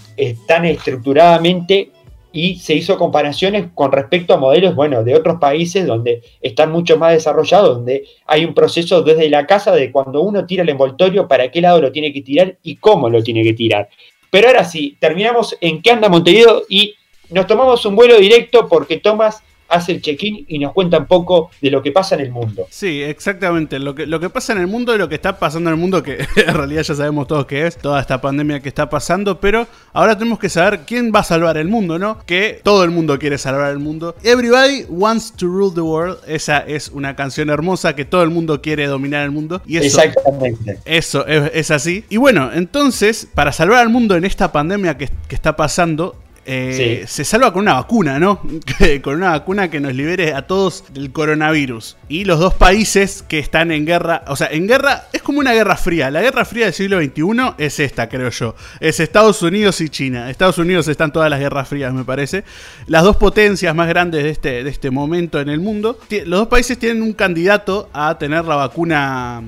[0.47, 1.91] tan estructuradamente
[2.33, 6.97] y se hizo comparaciones con respecto a modelos, bueno, de otros países donde están mucho
[6.97, 11.27] más desarrollados, donde hay un proceso desde la casa de cuando uno tira el envoltorio,
[11.27, 13.89] para qué lado lo tiene que tirar y cómo lo tiene que tirar.
[14.29, 16.95] Pero ahora sí, terminamos en qué anda Montevideo y
[17.29, 21.49] nos tomamos un vuelo directo porque Tomás hace el check-in y nos cuenta un poco
[21.61, 22.67] de lo que pasa en el mundo.
[22.69, 23.79] Sí, exactamente.
[23.79, 25.79] Lo que, lo que pasa en el mundo y lo que está pasando en el
[25.79, 29.39] mundo, que en realidad ya sabemos todos qué es, toda esta pandemia que está pasando,
[29.39, 32.19] pero ahora tenemos que saber quién va a salvar el mundo, ¿no?
[32.25, 34.15] Que todo el mundo quiere salvar el mundo.
[34.23, 36.17] Everybody wants to rule the world.
[36.27, 39.61] Esa es una canción hermosa que todo el mundo quiere dominar el mundo.
[39.65, 40.79] Y eso, Exactamente.
[40.85, 42.03] Eso es, así.
[42.09, 47.05] Y bueno, entonces, para salvar al mundo en esta pandemia que, que está pasando, eh,
[47.07, 48.41] se salva con una vacuna, ¿no?
[49.01, 51.97] con una vacuna que nos libere a todos del coronavirus.
[52.09, 55.53] Y los dos países que están en guerra, o sea, en guerra es como una
[55.53, 56.09] guerra fría.
[56.09, 58.55] La guerra fría del siglo XXI es esta, creo yo.
[58.79, 60.29] Es Estados Unidos y China.
[60.29, 62.43] Estados Unidos están todas las guerras frías, me parece.
[62.87, 65.99] Las dos potencias más grandes de este, de este momento en el mundo.
[66.25, 69.43] Los dos países tienen un candidato a tener la vacuna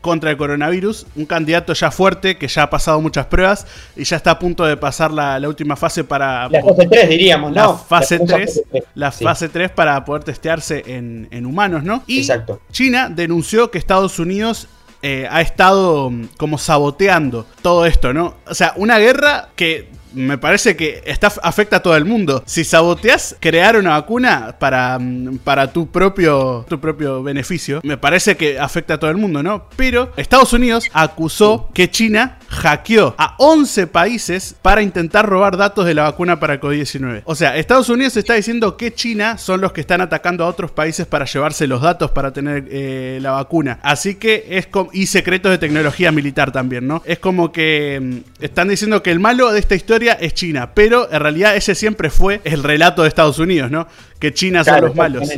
[0.00, 4.16] contra el coronavirus, un candidato ya fuerte que ya ha pasado muchas pruebas y ya
[4.16, 6.48] está a punto de pasar la, última fase para...
[6.48, 7.56] La fase 3 diríamos, ¿no?
[7.56, 8.62] La fase 3,
[8.94, 12.02] la fase 3 para poder testearse en, humanos, ¿no?
[12.06, 12.60] Y Exacto.
[12.70, 14.68] China denunció que Estados Unidos
[15.02, 18.34] eh, ha estado mm, como saboteando todo esto, ¿no?
[18.46, 21.02] O sea, una guerra que me parece que
[21.42, 22.42] afecta a todo el mundo.
[22.46, 28.36] Si saboteas crear una vacuna para, mm, para tu, propio, tu propio beneficio, me parece
[28.36, 29.68] que afecta a todo el mundo, ¿no?
[29.76, 35.94] Pero Estados Unidos acusó que China hackeó a 11 países para intentar robar datos de
[35.94, 37.22] la vacuna para COVID-19.
[37.24, 40.72] O sea, Estados Unidos está diciendo que China son los que están atacando a otros
[40.72, 43.78] países para llevarse los datos para tener eh, la vacuna.
[43.82, 44.90] Así que es como...
[44.92, 47.02] Y secretos de tecnología militar también, ¿no?
[47.06, 51.10] Es como que mm, están diciendo que el malo de esta historia es China, pero
[51.10, 53.86] en realidad ese siempre fue el relato de Estados Unidos, ¿no?
[54.18, 55.30] Que China son los malos.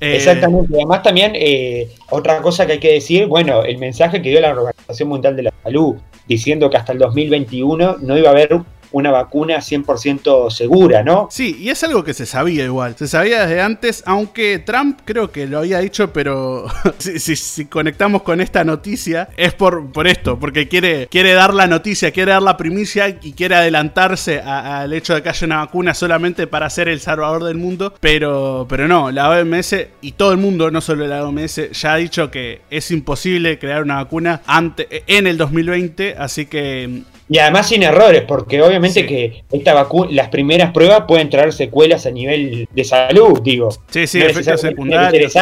[0.00, 0.74] Eh, Exactamente.
[0.74, 4.50] Además también, eh, otra cosa que hay que decir, bueno, el mensaje que dio la
[4.50, 5.96] Organización Mundial de la Salud,
[6.28, 8.54] diciendo que hasta el 2021 no iba a haber
[8.96, 11.28] una vacuna 100% segura, ¿no?
[11.30, 12.96] Sí, y es algo que se sabía igual.
[12.96, 16.64] Se sabía desde antes, aunque Trump creo que lo había dicho, pero
[16.98, 22.10] si, conectamos con esta noticia, es por, por esto, porque quiere, quiere dar la noticia,
[22.10, 26.46] quiere dar la primicia y quiere adelantarse al hecho de que haya una vacuna solamente
[26.46, 27.92] para ser el salvador del mundo.
[28.00, 31.96] Pero, pero no, la OMS y todo el mundo, no solo la OMS, ya ha
[31.96, 34.40] dicho que es imposible crear una vacuna
[34.88, 40.28] en el 2020, así que y además sin errores, porque obviamente que esta vacuna, las
[40.28, 43.70] primeras pruebas pueden traer secuelas a nivel de salud, digo.
[43.90, 45.32] Sí, sí, efectos secundarios.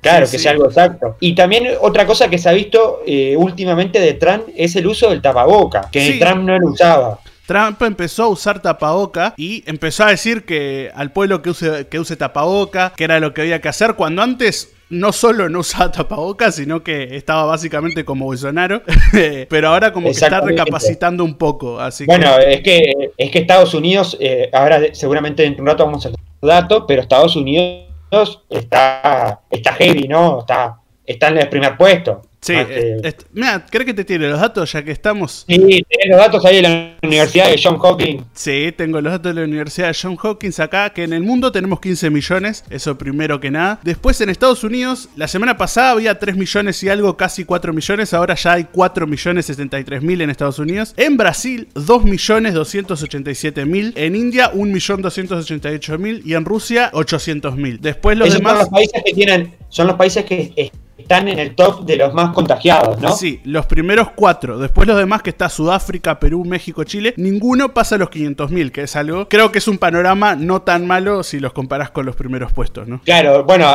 [0.00, 1.16] claro, que sea algo exacto.
[1.20, 5.10] Y también otra cosa que se ha visto eh, últimamente de Trump es el uso
[5.10, 7.20] del tapaboca, que Trump no lo usaba.
[7.46, 11.98] Trump empezó a usar tapaboca y empezó a decir que al pueblo que use, que
[11.98, 15.90] use tapaboca, que era lo que había que hacer, cuando antes no solo no usaba
[15.92, 18.82] tapabocas, sino que estaba básicamente como Bolsonaro.
[19.48, 21.80] Pero ahora como que está recapacitando un poco.
[21.80, 25.84] Así bueno, es que es que Estados Unidos, eh, ahora seguramente dentro de un rato
[25.86, 30.40] vamos a datos, pero Estados Unidos está, está heavy, ¿no?
[30.40, 32.22] Está, está en el primer puesto.
[32.40, 35.44] Sí, eh, mira, ¿crees que te tiene los datos ya que estamos?
[35.48, 38.22] Sí, tenés los datos ahí en la Universidad de John Hopkins.
[38.32, 41.50] Sí, tengo los datos de la Universidad de John Hopkins acá, que en el mundo
[41.50, 43.80] tenemos 15 millones, eso primero que nada.
[43.82, 48.14] Después en Estados Unidos, la semana pasada había 3 millones y algo, casi 4 millones,
[48.14, 50.94] ahora ya hay 4 millones 73 mil en Estados Unidos.
[50.96, 53.92] En Brasil, 2 millones 287 mil.
[53.96, 56.22] En India, 1 millón 288 mil.
[56.24, 57.80] Y en Rusia, 800 mil.
[57.80, 58.52] Después los demás...
[58.52, 60.70] Son los países que tienen, son los países que
[61.08, 63.12] están en el top de los más contagiados, ¿no?
[63.12, 64.58] Sí, los primeros cuatro.
[64.58, 68.82] Después los demás, que está Sudáfrica, Perú, México, Chile, ninguno pasa a los 500.000, que
[68.82, 69.26] es algo.
[69.26, 72.86] Creo que es un panorama no tan malo si los comparas con los primeros puestos,
[72.86, 73.00] ¿no?
[73.04, 73.66] Claro, bueno,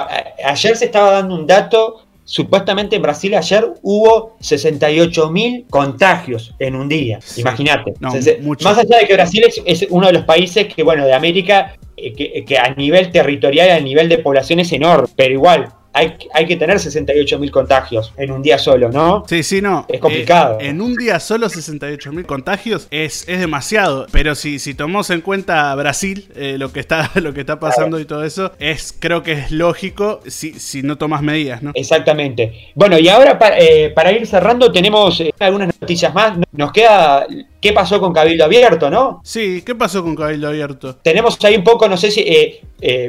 [0.45, 2.05] ayer se estaba dando un dato.
[2.23, 7.19] Supuestamente en Brasil ayer hubo 68.000 contagios en un día.
[7.37, 7.95] Imagínate.
[7.99, 12.13] Más allá de que Brasil es, uno de los países que, bueno, de América, eh,
[12.13, 15.07] que, que a nivel territorial, a nivel de población es enorme.
[15.17, 19.23] Pero igual, hay, hay que tener 68 mil contagios en un día solo, ¿no?
[19.27, 19.85] Sí, sí, no.
[19.87, 20.57] Es complicado.
[20.59, 24.07] Eh, en un día solo 68 mil contagios es, es demasiado.
[24.11, 27.99] Pero si, si tomamos en cuenta Brasil, eh, lo, que está, lo que está pasando
[27.99, 31.71] y todo eso, es creo que es lógico si, si no tomas medidas, ¿no?
[31.75, 32.71] Exactamente.
[32.73, 36.39] Bueno, y ahora para, eh, para ir cerrando tenemos algunas noticias más.
[36.51, 37.27] Nos queda
[37.61, 39.21] qué pasó con Cabildo Abierto, ¿no?
[39.23, 40.95] Sí, ¿qué pasó con Cabildo Abierto?
[40.95, 42.25] Tenemos ahí un poco, no sé si,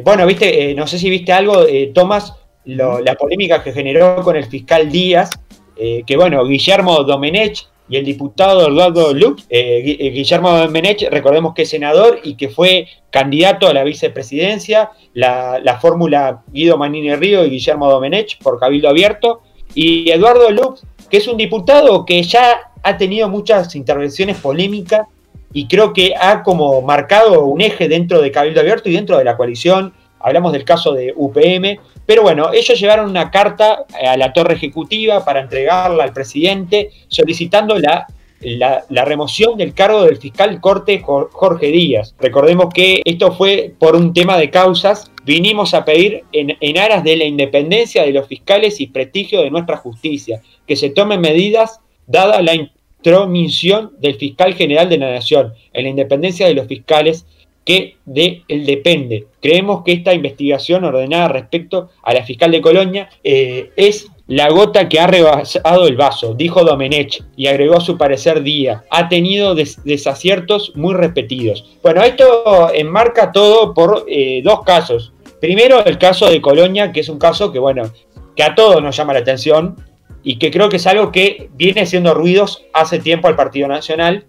[0.05, 4.90] bueno, viste, no sé si viste algo, Tomás, la polémica que generó con el fiscal
[4.90, 5.31] Díaz,
[5.77, 11.53] eh, que bueno, Guillermo Domenech y el diputado Eduardo Luc, eh, eh, Guillermo Domenech, recordemos
[11.53, 17.44] que es senador y que fue candidato a la vicepresidencia, la, fórmula Guido Manini Río
[17.44, 19.42] y Guillermo Domenech por Cabildo Abierto,
[19.74, 20.79] y Eduardo Luc,
[21.11, 25.07] que es un diputado que ya ha tenido muchas intervenciones polémicas
[25.53, 29.24] y creo que ha como marcado un eje dentro de Cabildo Abierto y dentro de
[29.24, 29.92] la coalición.
[30.20, 35.25] Hablamos del caso de UPM, pero bueno, ellos llevaron una carta a la torre ejecutiva
[35.25, 38.07] para entregarla al presidente solicitando la,
[38.40, 42.14] la, remoción del cargo del fiscal corte Jorge Díaz.
[42.19, 45.11] Recordemos que esto fue por un tema de causas.
[45.25, 49.51] Vinimos a pedir en, en aras de la independencia de los fiscales y prestigio de
[49.51, 55.55] nuestra justicia, que se tomen medidas dada la intromisión del fiscal general de la Nación
[55.73, 57.27] en la independencia de los fiscales
[57.64, 59.27] que de él depende.
[59.40, 64.88] Creemos que esta investigación ordenada respecto a la fiscal de Colonia eh, es la gota
[64.88, 68.85] que ha rebasado el vaso, dijo Domenech, y agregó su parecer día.
[68.90, 71.77] Ha tenido desaciertos muy repetidos.
[71.83, 75.12] Bueno, esto enmarca todo por eh, dos casos.
[75.40, 77.90] Primero, el caso de Colonia, que es un caso que, bueno,
[78.35, 79.77] que a todos nos llama la atención
[80.22, 84.24] y que creo que es algo que viene haciendo ruidos hace tiempo al Partido Nacional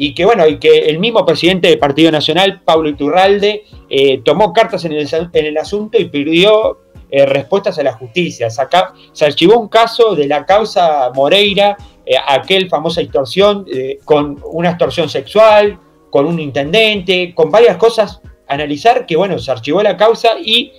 [0.00, 4.52] y que bueno, y que el mismo presidente del Partido Nacional, Pablo Iturralde, eh, tomó
[4.52, 6.78] cartas en el, asunto y pidió
[7.10, 8.48] eh, respuestas a la justicia.
[8.48, 13.66] Se, archivó un caso de la causa Moreira, eh, aquel famosa extorsión,
[14.04, 15.80] con una extorsión sexual,
[16.10, 20.72] con un intendente, con varias cosas analizar que bueno, se archivó la causa y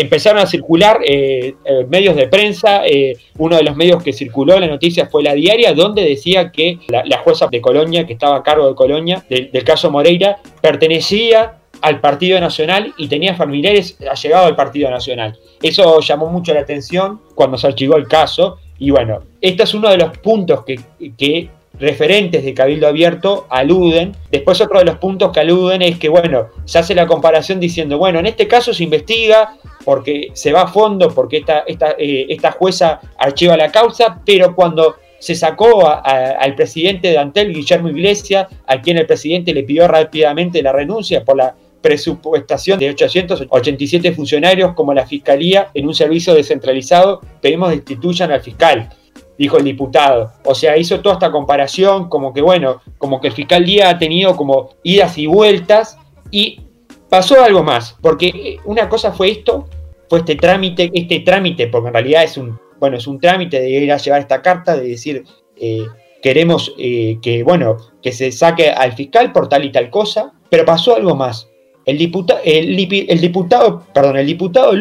[0.00, 2.84] empezaron a circular eh, eh, medios de prensa.
[2.84, 6.78] Eh, uno de los medios que circuló la noticia fue La Diaria, donde decía que
[6.88, 12.00] la, jueza de Colonia, que estaba a cargo de Colonia, del caso Moreira, pertenecía al
[12.00, 15.38] Partido Nacional y tenía familiares allegados al Partido Nacional.
[15.62, 18.58] Eso llamó mucho la atención cuando se archivó el caso.
[18.78, 20.80] Y bueno, este es uno de los puntos que,
[21.16, 24.12] que referentes de Cabildo Abierto aluden.
[24.30, 27.98] Después otro de los puntos que aluden es que, bueno, se hace la comparación diciendo,
[27.98, 32.26] bueno, en este caso se investiga porque se va a fondo, porque esta, esta, eh,
[32.28, 38.46] esta jueza archiva la causa, pero cuando se sacó al presidente de Antel, Guillermo Iglesias,
[38.66, 44.74] a quien el presidente le pidió rápidamente la renuncia por la presupuestación de 887 funcionarios
[44.74, 48.90] como la Fiscalía en un servicio descentralizado, pedimos destituyan al fiscal
[49.38, 50.32] dijo el diputado.
[50.44, 53.98] O sea, hizo toda esta comparación, como que bueno, como que el fiscal Díaz ha
[53.98, 55.98] tenido como idas y vueltas
[56.30, 56.60] y
[57.08, 59.68] pasó algo más, porque eh, una cosa fue esto,
[60.08, 63.70] fue este trámite, este trámite, porque en realidad es un, bueno, es un trámite de
[63.70, 65.24] ir a llevar esta carta, de decir,
[65.56, 65.84] eh,
[66.22, 70.64] queremos eh, que, bueno, que se saque al fiscal por tal y tal cosa, pero
[70.64, 71.48] pasó algo más.
[71.84, 72.74] El, diputado, el,
[73.20, 74.72] diputado, perdón, el diputado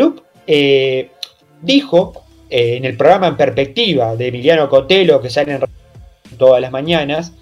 [1.62, 2.22] dijo
[2.56, 7.34] eh, en el programa En Perspectiva de Emiliano Cotelo, que sale en todas las mañanas,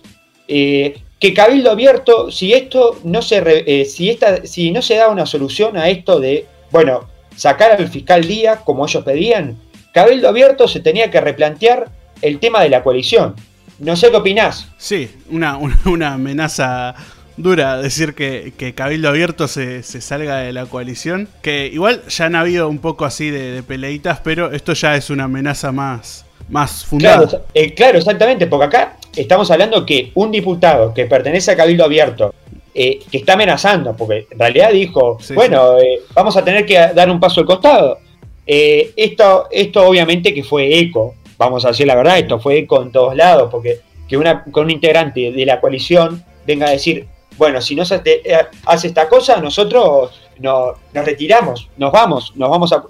[0.47, 5.09] eh, que Cabildo Abierto, si esto no se eh, si, esta, si no se da
[5.09, 9.57] una solución a esto de, bueno, sacar al fiscal Díaz, como ellos pedían,
[9.93, 11.89] Cabildo Abierto se tenía que replantear
[12.21, 13.35] el tema de la coalición.
[13.79, 14.69] No sé qué opinás.
[14.77, 16.95] Sí, una, una amenaza
[17.37, 21.27] dura decir que, Cabildo Abierto se, salga de la coalición.
[21.41, 25.25] Que igual ya han habido un poco así de, peleitas, pero esto ya es una
[25.25, 27.27] amenaza más, más fundada.
[27.27, 31.85] Claro, eh, claro, exactamente, porque acá estamos hablando que un diputado que pertenece a Cabildo
[31.85, 32.33] Abierto,
[32.73, 37.09] eh, que está amenazando, porque en realidad dijo, bueno, eh, vamos a tener que dar
[37.09, 37.99] un paso al costado.
[38.45, 42.91] esto, esto obviamente que fue eco, vamos a decir la verdad, esto fue eco en
[42.91, 47.07] todos lados, porque que una, con un integrante de la coalición venga a decir,
[47.41, 48.37] bueno, si no se eh,
[48.67, 52.83] hace esta cosa, nosotros nos retiramos, nos vamos, nos vamos a...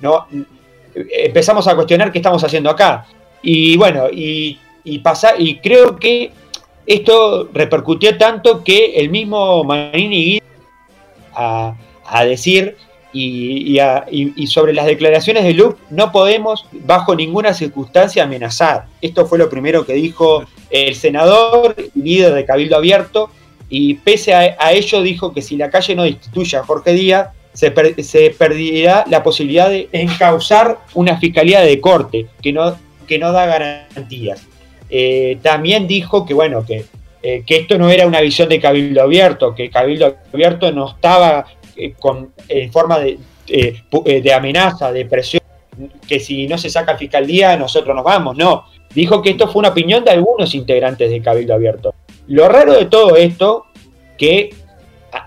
[0.00, 0.26] No,
[0.94, 3.04] empezamos a cuestionar qué estamos haciendo acá.
[3.42, 4.58] Y bueno, y,
[5.04, 6.32] pasa, y creo que
[6.86, 10.40] esto repercutió tanto que el mismo Manini
[11.34, 11.74] a,
[12.06, 12.78] a decir
[13.12, 13.78] y,
[14.10, 18.86] y, sobre las declaraciones de Luke no podemos bajo ninguna circunstancia amenazar.
[19.02, 23.30] Esto fue lo primero que dijo el senador, líder de Cabildo Abierto,
[23.70, 27.70] y pese a, ello dijo que si la calle no destituye a Jorge Díaz, se,
[27.70, 34.46] perderá la posibilidad de encauzar una fiscalía de corte que no, que no da garantías.
[34.88, 36.84] Eh, también dijo que, bueno, que,
[37.22, 41.46] eh, que esto no era una visión de Cabildo Abierto, que Cabildo Abierto no estaba
[41.76, 45.42] eh, con, en forma de, de amenaza, de presión,
[46.08, 48.64] que si no se saca fiscalía nosotros nos vamos, no.
[48.92, 51.94] Dijo que esto fue una opinión de algunos integrantes de Cabildo Abierto.
[52.30, 53.66] Lo raro de todo esto,
[54.16, 54.54] que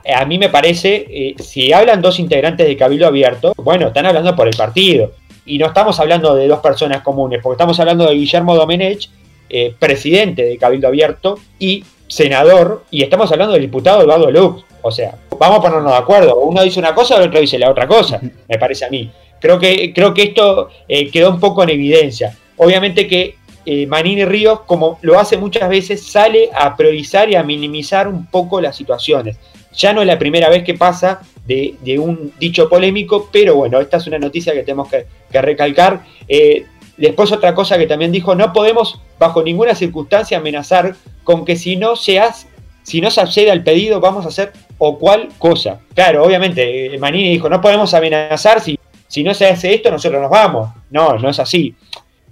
[0.05, 4.33] a, mí me parece, eh, si hablan dos integrantes de Cabildo Abierto, bueno, están hablando
[4.37, 5.11] por el partido.
[5.45, 9.09] Y no estamos hablando de dos personas comunes, porque estamos hablando de Guillermo Domenech,
[9.49, 14.63] eh, presidente de Cabildo Abierto y senador, y estamos hablando del diputado Eduardo Lux.
[14.81, 16.37] O sea, vamos a ponernos de acuerdo.
[16.37, 19.11] Uno dice una cosa, el otro dice la otra cosa, me parece a mí.
[19.41, 22.33] Creo que, creo que esto eh, quedó un poco en evidencia.
[22.55, 23.35] Obviamente que
[23.65, 28.25] eh, Manini Ríos, como lo hace muchas veces, sale a priorizar y a minimizar un
[28.27, 29.37] poco las situaciones.
[29.75, 33.97] Ya no es la primera vez que pasa de, un dicho polémico, pero bueno, esta
[33.97, 36.03] es una noticia que tenemos que, recalcar.
[36.27, 36.65] Eh,
[36.97, 41.75] después otra cosa que también dijo, no podemos bajo ninguna circunstancia amenazar con que si
[41.75, 42.47] no se hace,
[42.83, 45.79] si no se accede al pedido vamos a hacer o cual cosa.
[45.95, 50.21] Claro, obviamente, eh, Manini dijo, no podemos amenazar si, si no se hace esto, nosotros
[50.21, 50.69] nos vamos.
[50.91, 51.75] No, no es así.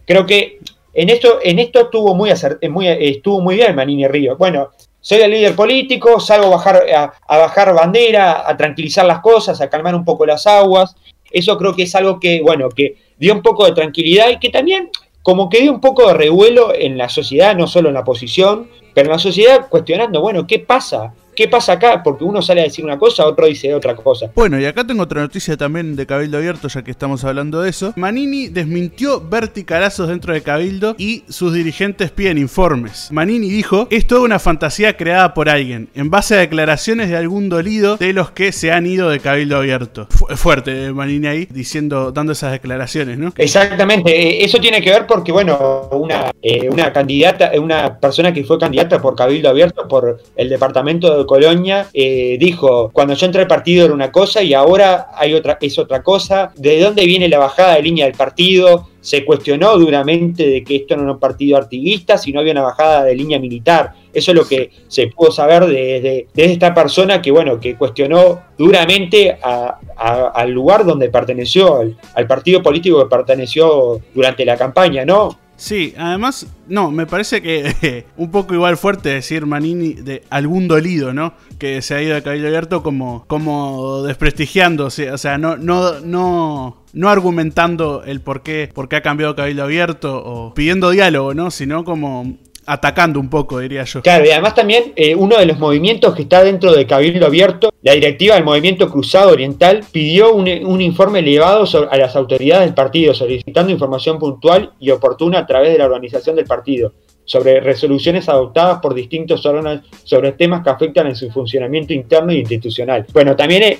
[0.06, 0.60] Creo que
[0.94, 4.38] en esto, en esto estuvo, muy, eh, muy, eh, estuvo muy bien Manini Río.
[4.38, 4.70] Bueno,
[5.00, 6.84] soy el líder político, salgo a bajar,
[7.28, 10.96] a, bajar bandera, a tranquilizar las cosas, a calmar un poco las aguas.
[11.32, 14.50] Eso creo que es algo que, bueno, que dio un poco de tranquilidad y que
[14.50, 14.90] también
[15.24, 18.70] como que dio un poco de revuelo en la sociedad, no solo en la oposición,
[18.94, 21.14] pero en la sociedad cuestionando, bueno, ¿qué pasa?
[21.36, 22.02] ¿Qué pasa acá?
[22.04, 24.32] Porque uno sale a decir una cosa, otro dice otra cosa.
[24.36, 27.70] Bueno, y acá tengo otra noticia también de Cabildo Abierto, ya que estamos hablando de
[27.70, 27.94] eso.
[27.96, 33.10] Manini desmintió verticalazos dentro de Cabildo y sus dirigentes piden informes.
[33.12, 37.50] Manini dijo, es toda una fantasía creada por alguien, en base a declaraciones de algún
[37.50, 40.08] dolido de los que se han ido de Cabildo Abierto.
[40.36, 43.34] fuerte eh, Manini ahí, diciendo, dando esas declaraciones, ¿no?
[43.38, 48.44] Exactamente, eh, eso tiene que ver porque, bueno, una, eh, una candidata, una persona que
[48.44, 53.42] fue candidata por Cabildo Abierto, por el departamento de Colonia, eh, dijo, cuando yo entré
[53.42, 56.52] al partido era una cosa y ahora hay otra, es otra cosa.
[56.56, 58.90] ¿De dónde viene la bajada de línea del partido?
[59.02, 63.04] Se cuestionó duramente de que esto no era un partido artiguista, sino había una bajada
[63.04, 63.94] de línea militar.
[64.14, 68.42] Eso es lo que se pudo saber desde de, esta persona que, bueno, que cuestionó
[68.58, 75.38] duramente al lugar donde perteneció, al, partido político que perteneció durante la campaña, ¿no?
[75.62, 81.14] Sí, además, no, me parece que un poco igual fuerte decir Manini de algún dolido,
[81.14, 81.36] ¿no?
[81.60, 86.84] Que se ha ido de Cabildo Abierto como, como desprestigiando, o sea, no, no, no,
[86.94, 91.52] no argumentando el por qué, por qué ha cambiado Cabildo Abierto o pidiendo diálogo, ¿no?
[91.52, 94.02] Sino como atacando un poco, diría yo.
[94.02, 97.74] Claro, y además también eh, uno de los movimientos que está dentro de Cabildo Abierto,
[97.82, 100.48] la directiva del Movimiento Cruzado Oriental pidió un,
[100.82, 105.78] informe elevado a las autoridades del partido, solicitando información puntual y oportuna a través de
[105.78, 106.94] la organización del partido
[107.32, 112.40] sobre resoluciones adoptadas por distintos órganos sobre temas que afectan en su funcionamiento interno e
[112.40, 113.06] institucional.
[113.14, 113.80] Bueno, también eh,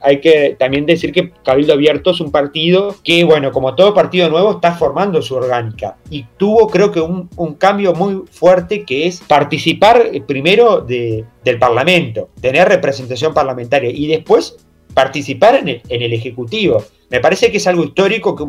[0.00, 4.30] hay que, también decir que Cabildo Abierto es un partido que, bueno, como todo partido
[4.30, 9.20] nuevo, está formando su orgánica y tuvo creo que un, cambio muy fuerte que es
[9.20, 14.64] participar eh, primero de, del Parlamento, tener representación parlamentaria y después
[14.94, 16.84] participar en el, en el Ejecutivo.
[17.10, 18.44] Me parece que es algo histórico que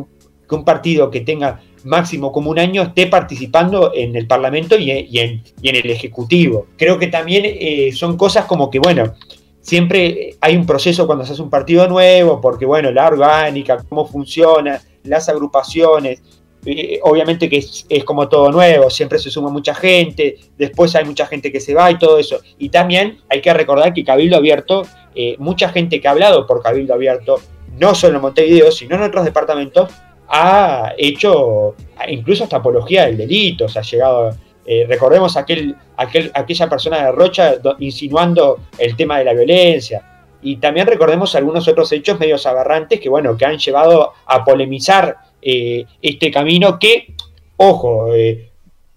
[0.54, 5.42] un partido que tenga máximo como un año esté participando en el Parlamento y, en,
[5.62, 6.66] el Ejecutivo.
[6.76, 9.14] Creo que también eh, son cosas como que, bueno,
[9.60, 14.06] siempre hay un proceso cuando se hace un partido nuevo, porque, bueno, la orgánica, cómo
[14.06, 16.22] funciona, las agrupaciones,
[16.64, 21.26] eh, obviamente que es, como todo nuevo, siempre se suma mucha gente, después hay mucha
[21.26, 22.40] gente que se va y todo eso.
[22.58, 24.82] Y también hay que recordar que Cabildo Abierto,
[25.14, 27.40] eh, mucha gente que ha hablado por Cabildo Abierto,
[27.78, 29.90] no solo en Montevideo, sino en otros departamentos,
[30.34, 31.74] ha hecho
[32.08, 34.30] incluso hasta apología del delito, se ha llegado,
[34.64, 40.02] eh, recordemos aquel, aquel, aquella persona de Rocha insinuando el tema de la violencia,
[40.40, 45.16] y también recordemos algunos otros hechos medio aberrantes que, bueno, que han llevado a polemizar
[45.42, 47.14] eh, este camino que,
[47.58, 48.48] ojo, eh,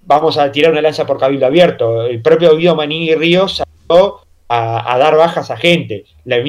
[0.01, 4.97] vamos a tirar una lanza por cabildo abierto, el propio Guido Manini Ríos salió a,
[4.97, 6.39] dar bajas a gente, la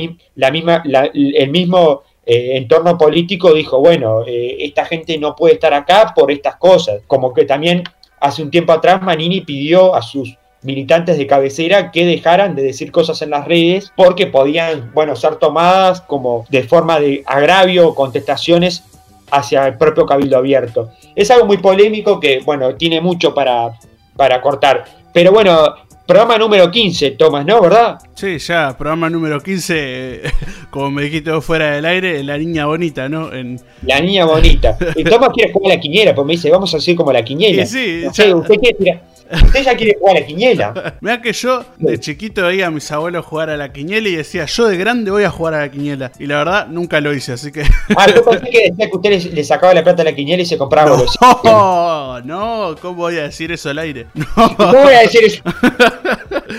[0.51, 0.83] misma,
[1.13, 6.33] el mismo eh, entorno político dijo, bueno, eh, esta gente no puede estar acá por
[6.33, 7.01] estas cosas.
[7.07, 7.85] Como que también
[8.21, 12.91] hace un tiempo atrás Manini pidió a sus militantes de cabecera que dejaran de decir
[12.91, 17.95] cosas en las redes porque podían, bueno, ser tomadas como de forma de agravio o
[17.95, 18.83] contestaciones
[19.31, 20.91] hacia el propio Cabildo Abierto.
[21.15, 23.79] Es algo muy polémico que, bueno, tiene mucho para,
[24.17, 24.85] para cortar.
[25.13, 25.75] Pero bueno,
[26.07, 27.61] Programa número 15, Tomás, ¿no?
[27.61, 27.99] ¿Verdad?
[28.15, 30.23] Sí, ya, programa número 15,
[30.71, 33.33] como me dijiste fuera del aire, la niña bonita, ¿no?
[33.33, 33.61] En...
[33.83, 34.79] La niña bonita.
[34.97, 37.25] Y Tomás quiere jugar a la quiniela, pues me dice, vamos a hacer como la
[37.25, 37.67] quiniela.
[37.67, 38.33] Sí, sí.
[38.33, 40.95] usted quiere tirar Usted ya quiere jugar a la quiniela.
[41.01, 44.45] Mira que yo de chiquito veía a mis abuelos jugar a la quiniela y decía,
[44.47, 46.13] yo de grande voy a jugar a la quiniela.
[46.19, 47.63] Y la verdad, nunca lo hice, así que.
[47.97, 50.47] Ah, yo pensé que decía que usted le, sacaba la plata a la quiniela y
[50.47, 51.19] se compraba los.
[51.45, 54.07] No, no, ¿cómo voy a decir eso al aire?
[54.15, 54.57] No.
[54.57, 55.43] ¿Cómo voy a decir eso?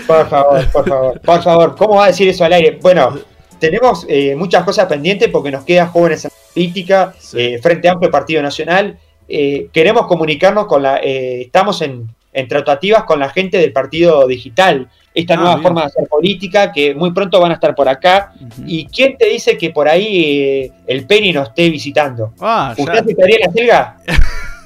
[0.06, 2.78] Por favor, por favor, por favor, ¿cómo va a decir eso al aire?
[2.80, 3.18] Bueno.
[3.58, 8.40] Tenemos eh, muchas cosas pendientes porque nos quedan jóvenes en política, eh, Frente Amplio Partido
[8.40, 8.96] Nacional.
[9.28, 10.98] Eh, queremos comunicarnos con la.
[10.98, 12.08] estamos en
[12.38, 16.72] en tratativas con la gente del Partido Digital, esta ah, nueva forma de hacer política
[16.72, 18.32] que muy pronto van a estar por acá.
[18.64, 22.32] ¿Y quién te dice que por ahí eh, el Penny nos esté visitando?
[22.40, 23.96] Ah, ¿Usted aceptaría la selga?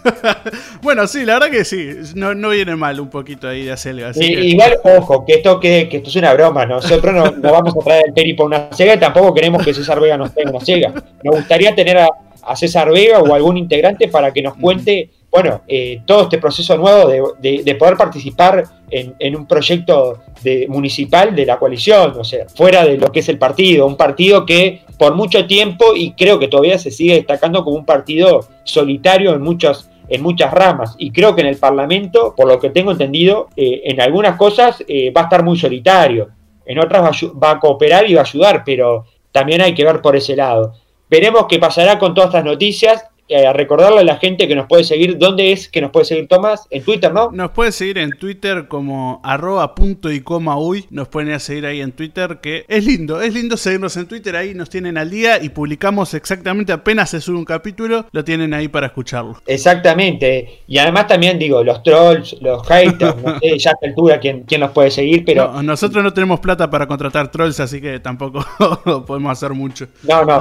[0.82, 4.12] bueno, sí, la verdad que sí, no, viene mal un poquito ahí de selga.
[4.14, 8.04] Igual, ojo, que esto, que, esto es una broma, nosotros no, no vamos a traer
[8.08, 10.92] el Penny por una selga y tampoco queremos que César Vega nos tenga una selga.
[11.22, 12.08] Nos gustaría tener a,
[12.42, 16.76] a César Vega o algún integrante para que nos cuente bueno, eh, todo este proceso
[16.76, 17.08] nuevo
[17.40, 22.98] de, poder participar en, un proyecto de, municipal de la coalición, o sea, fuera de
[22.98, 26.78] lo que es el partido, un partido que por mucho tiempo y creo que todavía
[26.78, 30.96] se sigue destacando como un partido solitario en muchas, en muchas ramas.
[30.98, 34.84] Y creo que en el Parlamento, por lo que tengo entendido, eh, en algunas cosas
[34.86, 36.28] eh, va a estar muy solitario,
[36.66, 37.02] en otras
[37.42, 40.74] va a cooperar y va a ayudar, pero también hay que ver por ese lado.
[41.08, 44.66] Veremos qué pasará con todas estas noticias eh, a recordarle a la gente que nos
[44.66, 45.18] puede seguir.
[45.18, 46.66] ¿Dónde es que nos puede seguir Tomás?
[46.70, 47.30] En Twitter, ¿no?
[47.32, 50.86] Nos puede seguir en Twitter como arroba punto y coma uy.
[50.90, 54.06] Nos pueden ir a seguir ahí en Twitter, que es lindo, es lindo seguirnos en
[54.06, 54.36] Twitter.
[54.36, 58.54] Ahí nos tienen al día y publicamos exactamente apenas se sube un capítulo, lo tienen
[58.54, 59.36] ahí para escucharlo.
[59.46, 60.62] Exactamente.
[60.66, 64.42] Y además también digo, los trolls, los haters, no sé ya a esta altura quién,
[64.42, 65.62] quién nos puede seguir, pero...
[65.62, 68.44] nosotros no tenemos plata para contratar trolls, así que tampoco
[69.06, 69.86] podemos hacer mucho.
[70.02, 70.40] No, no,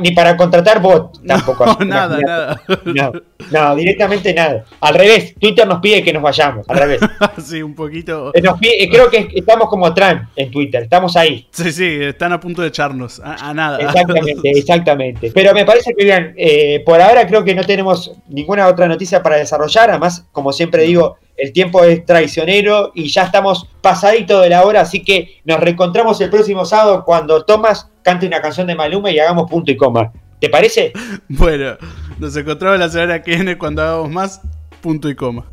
[0.00, 1.61] ni, para contratar bot tampoco.
[1.82, 2.62] No, nada, nada.
[3.50, 4.64] No, directamente nada.
[4.80, 6.68] Al revés, Twitter nos pide que nos vayamos.
[6.68, 7.00] Al revés.
[7.42, 8.32] sí, un poquito.
[8.34, 11.46] Eh, eh, creo que estamos como Trump en Twitter, estamos ahí.
[11.50, 13.20] Sí, sí, están a punto de echarnos.
[13.24, 13.78] A, nada.
[13.78, 15.32] Exactamente, exactamente.
[15.34, 19.22] Pero me parece que, bien, eh, por ahora creo que no tenemos ninguna otra noticia
[19.22, 19.90] para desarrollar.
[19.90, 24.82] Además, como siempre digo, el tiempo es traicionero y ya estamos pasadito de la hora,
[24.82, 29.18] así que nos reencontramos el próximo sábado cuando Tomás cante una canción de Maluma y
[29.18, 30.12] hagamos punto y coma.
[30.42, 30.92] ¿Te parece?
[31.28, 31.76] Bueno,
[32.18, 34.40] nos encontramos la semana que viene cuando hagamos más
[34.80, 35.46] punto y coma.